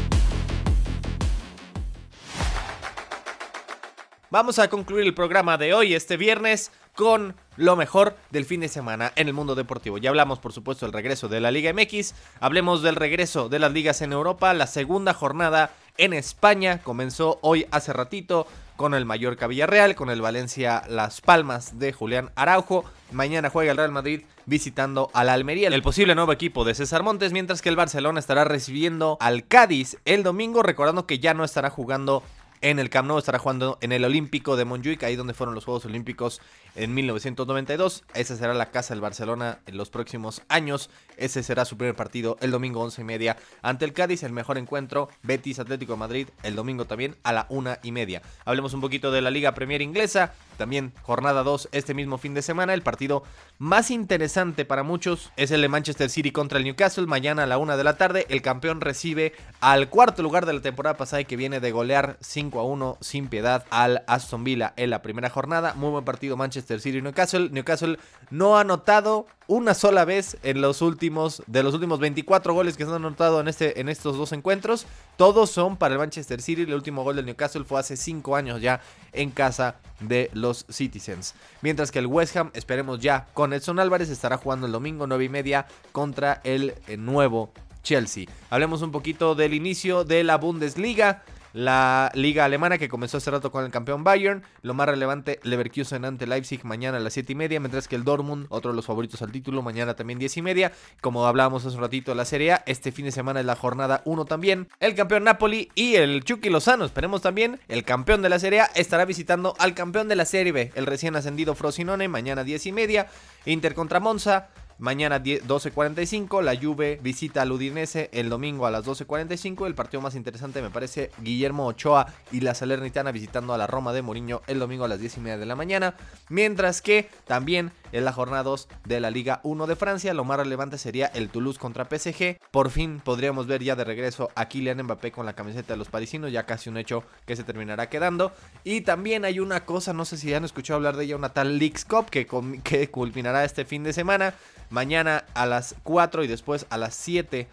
Vamos 4.36 4.58
a 4.58 4.68
concluir 4.68 5.06
el 5.06 5.14
programa 5.14 5.56
de 5.56 5.72
hoy, 5.72 5.94
este 5.94 6.18
viernes, 6.18 6.70
con 6.94 7.36
lo 7.56 7.74
mejor 7.74 8.18
del 8.28 8.44
fin 8.44 8.60
de 8.60 8.68
semana 8.68 9.10
en 9.16 9.28
el 9.28 9.32
mundo 9.32 9.54
deportivo. 9.54 9.96
Ya 9.96 10.10
hablamos, 10.10 10.40
por 10.40 10.52
supuesto, 10.52 10.84
del 10.84 10.92
regreso 10.92 11.28
de 11.28 11.40
la 11.40 11.50
Liga 11.50 11.72
MX, 11.72 12.12
hablemos 12.38 12.82
del 12.82 12.96
regreso 12.96 13.48
de 13.48 13.58
las 13.58 13.72
ligas 13.72 14.02
en 14.02 14.12
Europa, 14.12 14.52
la 14.52 14.66
segunda 14.66 15.14
jornada 15.14 15.70
en 15.96 16.12
España 16.12 16.82
comenzó 16.82 17.38
hoy 17.40 17.66
hace 17.70 17.94
ratito 17.94 18.46
con 18.76 18.92
el 18.92 19.06
Mallorca 19.06 19.46
Villarreal, 19.46 19.94
con 19.94 20.10
el 20.10 20.20
Valencia 20.20 20.82
Las 20.86 21.22
Palmas 21.22 21.78
de 21.78 21.94
Julián 21.94 22.30
Araujo. 22.36 22.84
Mañana 23.12 23.48
juega 23.48 23.70
el 23.70 23.78
Real 23.78 23.92
Madrid 23.92 24.24
visitando 24.44 25.10
al 25.14 25.30
Almería, 25.30 25.68
el 25.68 25.80
posible 25.80 26.14
nuevo 26.14 26.32
equipo 26.32 26.64
de 26.64 26.74
César 26.74 27.02
Montes, 27.02 27.32
mientras 27.32 27.62
que 27.62 27.70
el 27.70 27.76
Barcelona 27.76 28.20
estará 28.20 28.44
recibiendo 28.44 29.16
al 29.18 29.46
Cádiz 29.46 29.96
el 30.04 30.22
domingo, 30.22 30.62
recordando 30.62 31.06
que 31.06 31.20
ya 31.20 31.32
no 31.32 31.42
estará 31.42 31.70
jugando 31.70 32.22
en 32.60 32.78
el 32.78 32.90
Camp 32.90 33.08
Nou, 33.08 33.18
estará 33.18 33.38
jugando 33.38 33.78
en 33.80 33.92
el 33.92 34.04
Olímpico 34.04 34.56
de 34.56 34.64
Montjuic, 34.64 35.02
ahí 35.02 35.16
donde 35.16 35.34
fueron 35.34 35.54
los 35.54 35.64
Juegos 35.64 35.84
Olímpicos 35.84 36.40
en 36.76 36.94
1992. 36.94 38.04
Esa 38.14 38.36
será 38.36 38.54
la 38.54 38.70
casa 38.70 38.94
del 38.94 39.00
Barcelona 39.00 39.58
en 39.66 39.76
los 39.76 39.90
próximos 39.90 40.42
años. 40.48 40.90
Ese 41.16 41.42
será 41.42 41.64
su 41.64 41.76
primer 41.76 41.96
partido 41.96 42.36
el 42.40 42.50
domingo 42.50 42.80
11 42.82 43.00
y 43.00 43.04
media 43.04 43.36
ante 43.62 43.84
el 43.84 43.92
Cádiz. 43.92 44.22
El 44.22 44.32
mejor 44.32 44.58
encuentro, 44.58 45.08
Betis 45.22 45.58
Atlético 45.58 45.94
de 45.94 45.98
Madrid, 45.98 46.28
el 46.42 46.54
domingo 46.54 46.84
también 46.84 47.16
a 47.24 47.32
la 47.32 47.46
una 47.48 47.78
y 47.82 47.92
media. 47.92 48.22
Hablemos 48.44 48.74
un 48.74 48.80
poquito 48.80 49.10
de 49.10 49.22
la 49.22 49.30
Liga 49.30 49.54
Premier 49.54 49.82
Inglesa. 49.82 50.32
También 50.58 50.92
jornada 51.02 51.42
2 51.42 51.68
este 51.72 51.94
mismo 51.94 52.18
fin 52.18 52.34
de 52.34 52.42
semana. 52.42 52.74
El 52.74 52.82
partido 52.82 53.22
más 53.58 53.90
interesante 53.90 54.64
para 54.64 54.82
muchos 54.82 55.30
es 55.36 55.50
el 55.50 55.62
de 55.62 55.68
Manchester 55.68 56.10
City 56.10 56.30
contra 56.30 56.58
el 56.58 56.64
Newcastle. 56.64 57.06
Mañana 57.06 57.44
a 57.44 57.46
la 57.46 57.58
una 57.58 57.76
de 57.76 57.84
la 57.84 57.96
tarde. 57.96 58.26
El 58.28 58.42
campeón 58.42 58.80
recibe 58.80 59.32
al 59.60 59.88
cuarto 59.88 60.22
lugar 60.22 60.46
de 60.46 60.52
la 60.52 60.60
temporada 60.60 60.96
pasada 60.96 61.20
y 61.20 61.24
que 61.24 61.36
viene 61.36 61.60
de 61.60 61.72
golear 61.72 62.16
5 62.20 62.60
a 62.60 62.64
1 62.64 62.98
sin 63.00 63.28
piedad 63.28 63.64
al 63.70 64.02
Aston 64.06 64.44
Villa 64.44 64.72
en 64.76 64.90
la 64.90 65.02
primera 65.02 65.30
jornada. 65.30 65.74
Muy 65.74 65.90
buen 65.90 66.04
partido 66.04 66.36
Manchester 66.36 66.65
City 66.66 67.00
Newcastle. 67.00 67.48
Newcastle 67.50 67.98
no 68.30 68.56
ha 68.56 68.60
anotado 68.60 69.26
una 69.46 69.74
sola 69.74 70.04
vez 70.04 70.36
en 70.42 70.60
los 70.60 70.82
últimos 70.82 71.42
de 71.46 71.62
los 71.62 71.74
últimos 71.74 72.00
24 72.00 72.52
goles 72.52 72.76
que 72.76 72.84
se 72.84 72.90
han 72.90 72.96
anotado 72.96 73.40
en 73.40 73.48
este 73.48 73.80
en 73.80 73.88
estos 73.88 74.16
dos 74.16 74.32
encuentros. 74.32 74.86
Todos 75.16 75.50
son 75.50 75.76
para 75.76 75.94
el 75.94 75.98
Manchester 75.98 76.42
City. 76.42 76.62
El 76.62 76.74
último 76.74 77.04
gol 77.04 77.16
del 77.16 77.26
Newcastle 77.26 77.64
fue 77.64 77.80
hace 77.80 77.96
5 77.96 78.36
años 78.36 78.60
ya 78.60 78.80
en 79.12 79.30
casa 79.30 79.76
de 80.00 80.30
los 80.34 80.66
Citizens. 80.70 81.34
Mientras 81.62 81.90
que 81.90 82.00
el 82.00 82.06
West 82.06 82.36
Ham, 82.36 82.50
esperemos 82.54 83.00
ya, 83.00 83.26
con 83.32 83.52
Edson 83.52 83.78
Álvarez 83.78 84.10
estará 84.10 84.36
jugando 84.36 84.66
el 84.66 84.72
domingo 84.72 85.06
9 85.06 85.24
y 85.24 85.28
media 85.28 85.66
contra 85.92 86.40
el 86.44 86.74
eh, 86.86 86.96
nuevo 86.96 87.52
Chelsea. 87.82 88.26
Hablemos 88.50 88.82
un 88.82 88.90
poquito 88.90 89.34
del 89.36 89.54
inicio 89.54 90.04
de 90.04 90.24
la 90.24 90.36
Bundesliga 90.38 91.22
la 91.56 92.10
liga 92.12 92.44
alemana 92.44 92.76
que 92.76 92.90
comenzó 92.90 93.16
hace 93.16 93.30
rato 93.30 93.50
con 93.50 93.64
el 93.64 93.70
campeón 93.70 94.04
Bayern. 94.04 94.42
Lo 94.60 94.74
más 94.74 94.86
relevante, 94.86 95.40
Leverkusen 95.42 96.04
ante 96.04 96.26
Leipzig 96.26 96.64
mañana 96.64 96.98
a 96.98 97.00
las 97.00 97.14
7 97.14 97.32
y 97.32 97.34
media, 97.34 97.60
mientras 97.60 97.88
que 97.88 97.96
el 97.96 98.04
Dortmund, 98.04 98.46
otro 98.50 98.72
de 98.72 98.76
los 98.76 98.84
favoritos 98.84 99.22
al 99.22 99.32
título, 99.32 99.62
mañana 99.62 99.96
también 99.96 100.18
10 100.18 100.36
y 100.36 100.42
media. 100.42 100.72
Como 101.00 101.26
hablábamos 101.26 101.64
hace 101.64 101.74
un 101.74 101.80
ratito 101.80 102.10
de 102.10 102.16
la 102.16 102.26
Serie 102.26 102.52
A, 102.52 102.62
este 102.66 102.92
fin 102.92 103.06
de 103.06 103.10
semana 103.10 103.40
es 103.40 103.46
la 103.46 103.56
jornada 103.56 104.02
1 104.04 104.26
también. 104.26 104.68
El 104.80 104.94
campeón 104.94 105.24
Napoli 105.24 105.70
y 105.74 105.94
el 105.94 106.24
Chucky 106.24 106.50
Lozano, 106.50 106.84
esperemos 106.84 107.22
también, 107.22 107.58
el 107.68 107.84
campeón 107.84 108.20
de 108.20 108.28
la 108.28 108.38
Serie 108.38 108.60
A 108.60 108.64
estará 108.74 109.06
visitando 109.06 109.54
al 109.58 109.72
campeón 109.72 110.08
de 110.08 110.16
la 110.16 110.26
Serie 110.26 110.52
B, 110.52 110.72
el 110.74 110.84
recién 110.84 111.16
ascendido 111.16 111.54
Frosinone, 111.54 112.06
mañana 112.08 112.44
10 112.44 112.66
y 112.66 112.72
media. 112.72 113.06
Inter 113.46 113.74
contra 113.74 113.98
Monza, 113.98 114.48
Mañana 114.78 115.22
12.45 115.22 116.42
la 116.42 116.54
Juve 116.54 117.00
visita 117.02 117.40
al 117.40 117.52
Udinese 117.52 118.10
el 118.12 118.28
domingo 118.28 118.66
a 118.66 118.70
las 118.70 118.84
12.45. 118.84 119.66
El 119.66 119.74
partido 119.74 120.02
más 120.02 120.14
interesante 120.14 120.60
me 120.60 120.68
parece 120.68 121.10
Guillermo 121.22 121.66
Ochoa 121.66 122.12
y 122.30 122.40
la 122.40 122.54
Salernitana 122.54 123.10
visitando 123.10 123.54
a 123.54 123.58
la 123.58 123.66
Roma 123.66 123.94
de 123.94 124.02
Mourinho 124.02 124.42
el 124.46 124.58
domingo 124.58 124.84
a 124.84 124.88
las 124.88 125.00
10 125.00 125.16
y 125.16 125.20
media 125.20 125.38
de 125.38 125.46
la 125.46 125.56
mañana. 125.56 125.94
Mientras 126.28 126.82
que 126.82 127.08
también 127.24 127.72
en 127.92 128.04
la 128.04 128.12
jornada 128.12 128.42
2 128.42 128.68
de 128.84 129.00
la 129.00 129.10
Liga 129.10 129.40
1 129.42 129.66
de 129.66 129.76
Francia 129.76 130.14
lo 130.14 130.24
más 130.24 130.38
relevante 130.38 130.78
sería 130.78 131.06
el 131.06 131.28
Toulouse 131.28 131.58
contra 131.58 131.84
PSG. 131.84 132.38
Por 132.50 132.70
fin 132.70 133.00
podríamos 133.04 133.46
ver 133.46 133.62
ya 133.62 133.76
de 133.76 133.84
regreso 133.84 134.30
a 134.34 134.48
Kylian 134.48 134.82
Mbappé 134.82 135.12
con 135.12 135.26
la 135.26 135.34
camiseta 135.34 135.74
de 135.74 135.78
los 135.78 135.88
parisinos, 135.88 136.32
ya 136.32 136.46
casi 136.46 136.70
un 136.70 136.78
hecho 136.78 137.04
que 137.26 137.36
se 137.36 137.44
terminará 137.44 137.88
quedando. 137.88 138.32
Y 138.64 138.82
también 138.82 139.24
hay 139.24 139.40
una 139.40 139.64
cosa, 139.64 139.92
no 139.92 140.04
sé 140.04 140.16
si 140.16 140.32
han 140.34 140.44
escuchado 140.44 140.76
hablar 140.76 140.96
de 140.96 141.04
ella, 141.04 141.16
una 141.16 141.30
tal 141.30 141.58
Leagues 141.58 141.84
Cup 141.84 142.10
que, 142.10 142.26
que 142.62 142.90
culminará 142.90 143.44
este 143.44 143.64
fin 143.64 143.84
de 143.84 143.92
semana. 143.92 144.34
Mañana 144.68 145.24
a 145.34 145.46
las 145.46 145.76
4 145.84 146.24
y 146.24 146.26
después 146.26 146.66
a 146.70 146.76
las 146.76 146.94
7 146.94 147.46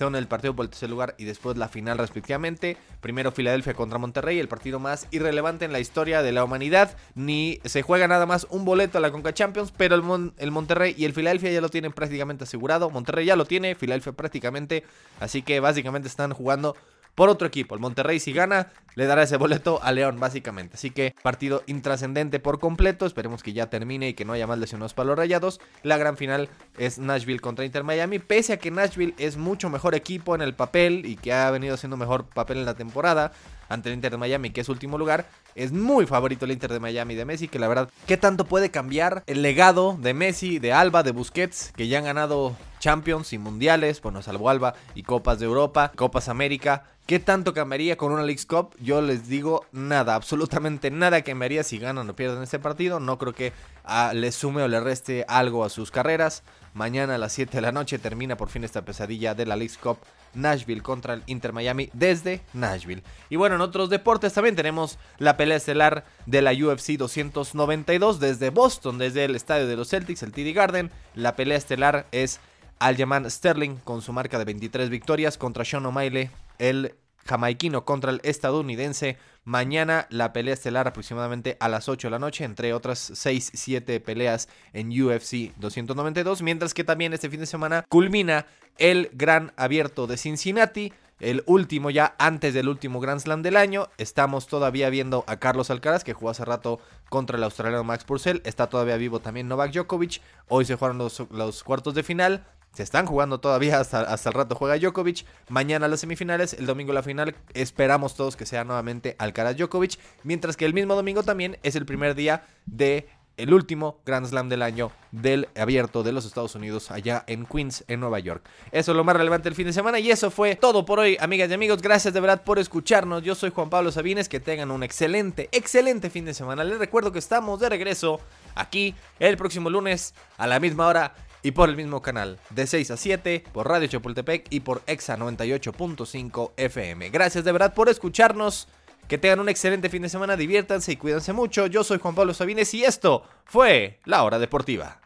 son 0.00 0.16
el 0.16 0.26
partido 0.26 0.56
por 0.56 0.64
el 0.64 0.70
tercer 0.70 0.88
lugar 0.88 1.14
y 1.18 1.26
después 1.26 1.58
la 1.58 1.68
final 1.68 1.98
respectivamente. 1.98 2.78
Primero 3.02 3.32
Filadelfia 3.32 3.74
contra 3.74 3.98
Monterrey, 3.98 4.38
el 4.38 4.48
partido 4.48 4.78
más 4.78 5.06
irrelevante 5.10 5.66
en 5.66 5.72
la 5.72 5.78
historia 5.78 6.22
de 6.22 6.32
la 6.32 6.42
humanidad. 6.42 6.96
Ni 7.14 7.60
se 7.66 7.82
juega 7.82 8.08
nada 8.08 8.24
más 8.24 8.46
un 8.48 8.64
boleto 8.64 8.96
a 8.96 9.02
la 9.02 9.10
Conca 9.10 9.34
Champions, 9.34 9.74
pero 9.76 9.94
el, 9.96 10.32
el 10.38 10.50
Monterrey 10.50 10.94
y 10.96 11.04
el 11.04 11.12
Filadelfia 11.12 11.52
ya 11.52 11.60
lo 11.60 11.68
tienen 11.68 11.92
prácticamente 11.92 12.44
asegurado. 12.44 12.88
Monterrey 12.88 13.26
ya 13.26 13.36
lo 13.36 13.44
tiene, 13.44 13.74
Filadelfia 13.74 14.12
prácticamente. 14.12 14.84
Así 15.20 15.42
que 15.42 15.60
básicamente 15.60 16.08
están 16.08 16.32
jugando 16.32 16.74
por 17.20 17.28
otro 17.28 17.46
equipo. 17.46 17.74
El 17.74 17.82
Monterrey 17.82 18.18
si 18.18 18.32
gana 18.32 18.68
le 18.94 19.04
dará 19.04 19.24
ese 19.24 19.36
boleto 19.36 19.78
a 19.82 19.92
León 19.92 20.18
básicamente. 20.18 20.76
Así 20.76 20.90
que 20.90 21.14
partido 21.22 21.62
intrascendente 21.66 22.40
por 22.40 22.58
completo. 22.58 23.04
Esperemos 23.04 23.42
que 23.42 23.52
ya 23.52 23.68
termine 23.68 24.08
y 24.08 24.14
que 24.14 24.24
no 24.24 24.32
haya 24.32 24.46
más 24.46 24.58
lesionados 24.58 24.94
para 24.94 25.08
los 25.08 25.18
rayados. 25.18 25.60
La 25.82 25.98
gran 25.98 26.16
final 26.16 26.48
es 26.78 26.98
Nashville 26.98 27.40
contra 27.40 27.66
Inter 27.66 27.84
Miami. 27.84 28.20
Pese 28.20 28.54
a 28.54 28.56
que 28.56 28.70
Nashville 28.70 29.12
es 29.18 29.36
mucho 29.36 29.68
mejor 29.68 29.94
equipo 29.94 30.34
en 30.34 30.40
el 30.40 30.54
papel 30.54 31.04
y 31.04 31.16
que 31.16 31.34
ha 31.34 31.50
venido 31.50 31.74
haciendo 31.74 31.98
mejor 31.98 32.24
papel 32.24 32.56
en 32.56 32.64
la 32.64 32.72
temporada 32.72 33.32
ante 33.70 33.88
el 33.88 33.94
Inter 33.94 34.10
de 34.10 34.18
Miami, 34.18 34.50
que 34.50 34.60
es 34.60 34.68
último 34.68 34.98
lugar. 34.98 35.26
Es 35.54 35.72
muy 35.72 36.04
favorito 36.04 36.44
el 36.44 36.52
Inter 36.52 36.72
de 36.72 36.80
Miami 36.80 37.14
de 37.14 37.24
Messi, 37.24 37.48
que 37.48 37.58
la 37.58 37.68
verdad, 37.68 37.88
¿qué 38.06 38.18
tanto 38.18 38.44
puede 38.44 38.70
cambiar 38.70 39.22
el 39.26 39.40
legado 39.40 39.96
de 39.98 40.12
Messi, 40.12 40.58
de 40.58 40.72
Alba, 40.74 41.02
de 41.02 41.12
Busquets, 41.12 41.72
que 41.74 41.88
ya 41.88 41.98
han 41.98 42.04
ganado 42.04 42.54
Champions 42.80 43.32
y 43.32 43.38
Mundiales, 43.38 44.02
bueno, 44.02 44.20
salvo 44.22 44.50
Alba, 44.50 44.74
y 44.94 45.04
Copas 45.04 45.38
de 45.38 45.46
Europa, 45.46 45.92
Copas 45.96 46.28
América? 46.28 46.84
¿Qué 47.06 47.18
tanto 47.18 47.52
cambiaría 47.52 47.96
con 47.96 48.12
una 48.12 48.22
League 48.22 48.44
Cup? 48.46 48.76
Yo 48.78 49.02
les 49.02 49.28
digo 49.28 49.64
nada, 49.72 50.14
absolutamente 50.14 50.92
nada 50.92 51.22
cambiaría 51.22 51.64
si 51.64 51.78
ganan 51.78 52.08
o 52.08 52.14
pierden 52.14 52.42
este 52.42 52.60
partido. 52.60 53.00
No 53.00 53.18
creo 53.18 53.32
que 53.32 53.52
ah, 53.84 54.12
le 54.14 54.30
sume 54.30 54.62
o 54.62 54.68
le 54.68 54.78
reste 54.78 55.24
algo 55.26 55.64
a 55.64 55.70
sus 55.70 55.90
carreras. 55.90 56.44
Mañana 56.74 57.16
a 57.16 57.18
las 57.18 57.32
7 57.32 57.56
de 57.56 57.60
la 57.60 57.72
noche 57.72 57.98
termina 57.98 58.36
por 58.36 58.48
fin 58.48 58.64
esta 58.64 58.84
pesadilla 58.84 59.34
de 59.34 59.46
la 59.46 59.56
League 59.56 59.74
Cup 59.82 59.98
Nashville 60.34 60.82
contra 60.82 61.14
el 61.14 61.22
Inter 61.26 61.52
Miami 61.52 61.90
desde 61.92 62.42
Nashville. 62.52 63.02
Y 63.28 63.36
bueno, 63.36 63.56
en 63.56 63.60
otros 63.60 63.90
deportes 63.90 64.32
también 64.32 64.54
tenemos 64.54 64.98
la 65.18 65.36
pelea 65.36 65.56
estelar 65.56 66.04
de 66.26 66.42
la 66.42 66.52
UFC 66.52 66.96
292 66.96 68.20
desde 68.20 68.50
Boston, 68.50 68.98
desde 68.98 69.24
el 69.24 69.34
estadio 69.34 69.66
de 69.66 69.76
los 69.76 69.88
Celtics, 69.88 70.22
el 70.22 70.32
TD 70.32 70.54
Garden. 70.54 70.90
La 71.14 71.34
pelea 71.34 71.58
estelar 71.58 72.06
es 72.12 72.40
Aljamain 72.78 73.28
Sterling 73.28 73.76
con 73.76 74.00
su 74.02 74.12
marca 74.12 74.38
de 74.38 74.44
23 74.44 74.88
victorias 74.90 75.36
contra 75.36 75.64
Sean 75.64 75.86
O'Malley, 75.86 76.30
el 76.58 76.94
jamaiquino 77.26 77.84
contra 77.84 78.10
el 78.10 78.20
estadounidense. 78.24 79.18
Mañana 79.44 80.06
la 80.10 80.32
pelea 80.32 80.54
estelar 80.54 80.86
aproximadamente 80.86 81.56
a 81.60 81.68
las 81.68 81.88
8 81.88 82.08
de 82.08 82.10
la 82.10 82.18
noche, 82.18 82.44
entre 82.44 82.74
otras 82.74 83.10
6-7 83.12 84.00
peleas 84.02 84.48
en 84.72 84.90
UFC 84.90 85.54
292, 85.56 86.42
mientras 86.42 86.74
que 86.74 86.84
también 86.84 87.12
este 87.12 87.30
fin 87.30 87.40
de 87.40 87.46
semana 87.46 87.84
culmina 87.88 88.46
el 88.78 89.10
Gran 89.12 89.52
Abierto 89.56 90.06
de 90.06 90.16
Cincinnati. 90.16 90.92
El 91.20 91.42
último, 91.44 91.90
ya 91.90 92.14
antes 92.18 92.54
del 92.54 92.68
último 92.68 92.98
Grand 92.98 93.20
Slam 93.20 93.42
del 93.42 93.58
año. 93.58 93.88
Estamos 93.98 94.46
todavía 94.46 94.88
viendo 94.88 95.22
a 95.26 95.36
Carlos 95.36 95.70
Alcaraz, 95.70 96.02
que 96.02 96.14
jugó 96.14 96.30
hace 96.30 96.46
rato 96.46 96.80
contra 97.10 97.36
el 97.36 97.44
australiano 97.44 97.84
Max 97.84 98.04
Purcell. 98.04 98.40
Está 98.44 98.68
todavía 98.68 98.96
vivo 98.96 99.20
también 99.20 99.46
Novak 99.46 99.72
Djokovic. 99.72 100.22
Hoy 100.48 100.64
se 100.64 100.76
jugaron 100.76 100.96
los, 100.96 101.22
los 101.30 101.62
cuartos 101.62 101.94
de 101.94 102.02
final. 102.02 102.46
Se 102.72 102.82
están 102.82 103.06
jugando 103.06 103.40
todavía, 103.40 103.80
hasta, 103.80 104.00
hasta 104.00 104.28
el 104.28 104.34
rato 104.34 104.54
juega 104.54 104.78
Djokovic. 104.78 105.26
Mañana 105.48 105.88
las 105.88 106.00
semifinales, 106.00 106.54
el 106.54 106.66
domingo 106.66 106.92
la 106.92 107.02
final. 107.02 107.34
Esperamos 107.52 108.14
todos 108.14 108.36
que 108.36 108.46
sea 108.46 108.64
nuevamente 108.64 109.16
Alcaraz 109.18 109.56
Djokovic. 109.56 109.98
Mientras 110.22 110.56
que 110.56 110.66
el 110.66 110.74
mismo 110.74 110.94
domingo 110.94 111.22
también 111.22 111.58
es 111.62 111.74
el 111.74 111.84
primer 111.84 112.14
día 112.14 112.44
de 112.66 113.08
el 113.40 113.54
último 113.54 114.00
Grand 114.04 114.26
Slam 114.26 114.48
del 114.48 114.62
año 114.62 114.92
del 115.12 115.48
abierto 115.56 116.02
de 116.02 116.12
los 116.12 116.26
Estados 116.26 116.54
Unidos 116.54 116.90
allá 116.90 117.24
en 117.26 117.46
Queens, 117.46 117.84
en 117.88 118.00
Nueva 118.00 118.18
York. 118.18 118.46
Eso 118.70 118.92
es 118.92 118.96
lo 118.96 119.04
más 119.04 119.16
relevante 119.16 119.48
del 119.48 119.56
fin 119.56 119.66
de 119.66 119.72
semana 119.72 119.98
y 119.98 120.10
eso 120.10 120.30
fue 120.30 120.56
todo 120.56 120.84
por 120.84 120.98
hoy, 120.98 121.16
amigas 121.20 121.50
y 121.50 121.54
amigos. 121.54 121.82
Gracias 121.82 122.12
de 122.12 122.20
verdad 122.20 122.44
por 122.44 122.58
escucharnos. 122.58 123.22
Yo 123.22 123.34
soy 123.34 123.50
Juan 123.50 123.70
Pablo 123.70 123.90
Sabines. 123.90 124.28
Que 124.28 124.40
tengan 124.40 124.70
un 124.70 124.82
excelente, 124.82 125.48
excelente 125.52 126.10
fin 126.10 126.24
de 126.24 126.34
semana. 126.34 126.62
Les 126.64 126.78
recuerdo 126.78 127.12
que 127.12 127.18
estamos 127.18 127.58
de 127.60 127.68
regreso 127.68 128.20
aquí 128.54 128.94
el 129.18 129.36
próximo 129.36 129.70
lunes 129.70 130.14
a 130.36 130.46
la 130.46 130.60
misma 130.60 130.86
hora 130.86 131.14
y 131.42 131.52
por 131.52 131.68
el 131.68 131.76
mismo 131.76 132.02
canal, 132.02 132.38
de 132.50 132.66
6 132.66 132.90
a 132.90 132.96
7, 132.96 133.44
por 133.52 133.68
Radio 133.68 133.88
Chapultepec 133.88 134.46
y 134.50 134.60
por 134.60 134.82
Exa 134.86 135.16
98.5 135.16 136.52
FM. 136.56 137.10
Gracias 137.10 137.44
de 137.44 137.52
verdad 137.52 137.74
por 137.74 137.88
escucharnos. 137.88 138.68
Que 139.08 139.18
tengan 139.18 139.40
un 139.40 139.48
excelente 139.48 139.88
fin 139.88 140.02
de 140.02 140.08
semana, 140.08 140.36
diviértanse 140.36 140.92
y 140.92 140.96
cuídense 140.96 141.32
mucho. 141.32 141.66
Yo 141.66 141.82
soy 141.82 141.98
Juan 141.98 142.14
Pablo 142.14 142.32
Sabines 142.32 142.72
y 142.74 142.84
esto 142.84 143.24
fue 143.44 143.98
La 144.04 144.22
Hora 144.22 144.38
Deportiva. 144.38 145.00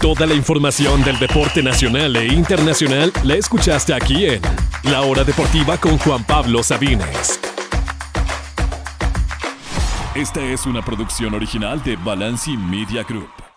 Toda 0.00 0.26
la 0.26 0.34
información 0.34 1.04
del 1.04 1.18
deporte 1.18 1.62
nacional 1.62 2.16
e 2.16 2.26
internacional 2.26 3.12
la 3.22 3.34
escuchaste 3.34 3.94
aquí 3.94 4.26
en 4.26 4.40
La 4.82 5.02
Hora 5.02 5.22
Deportiva 5.22 5.76
con 5.76 5.98
Juan 5.98 6.24
Pablo 6.24 6.64
Sabines. 6.64 7.38
Esta 10.16 10.42
es 10.42 10.66
una 10.66 10.82
producción 10.82 11.34
original 11.34 11.80
de 11.84 11.94
Balanci 11.96 12.56
Media 12.56 13.04
Group. 13.04 13.49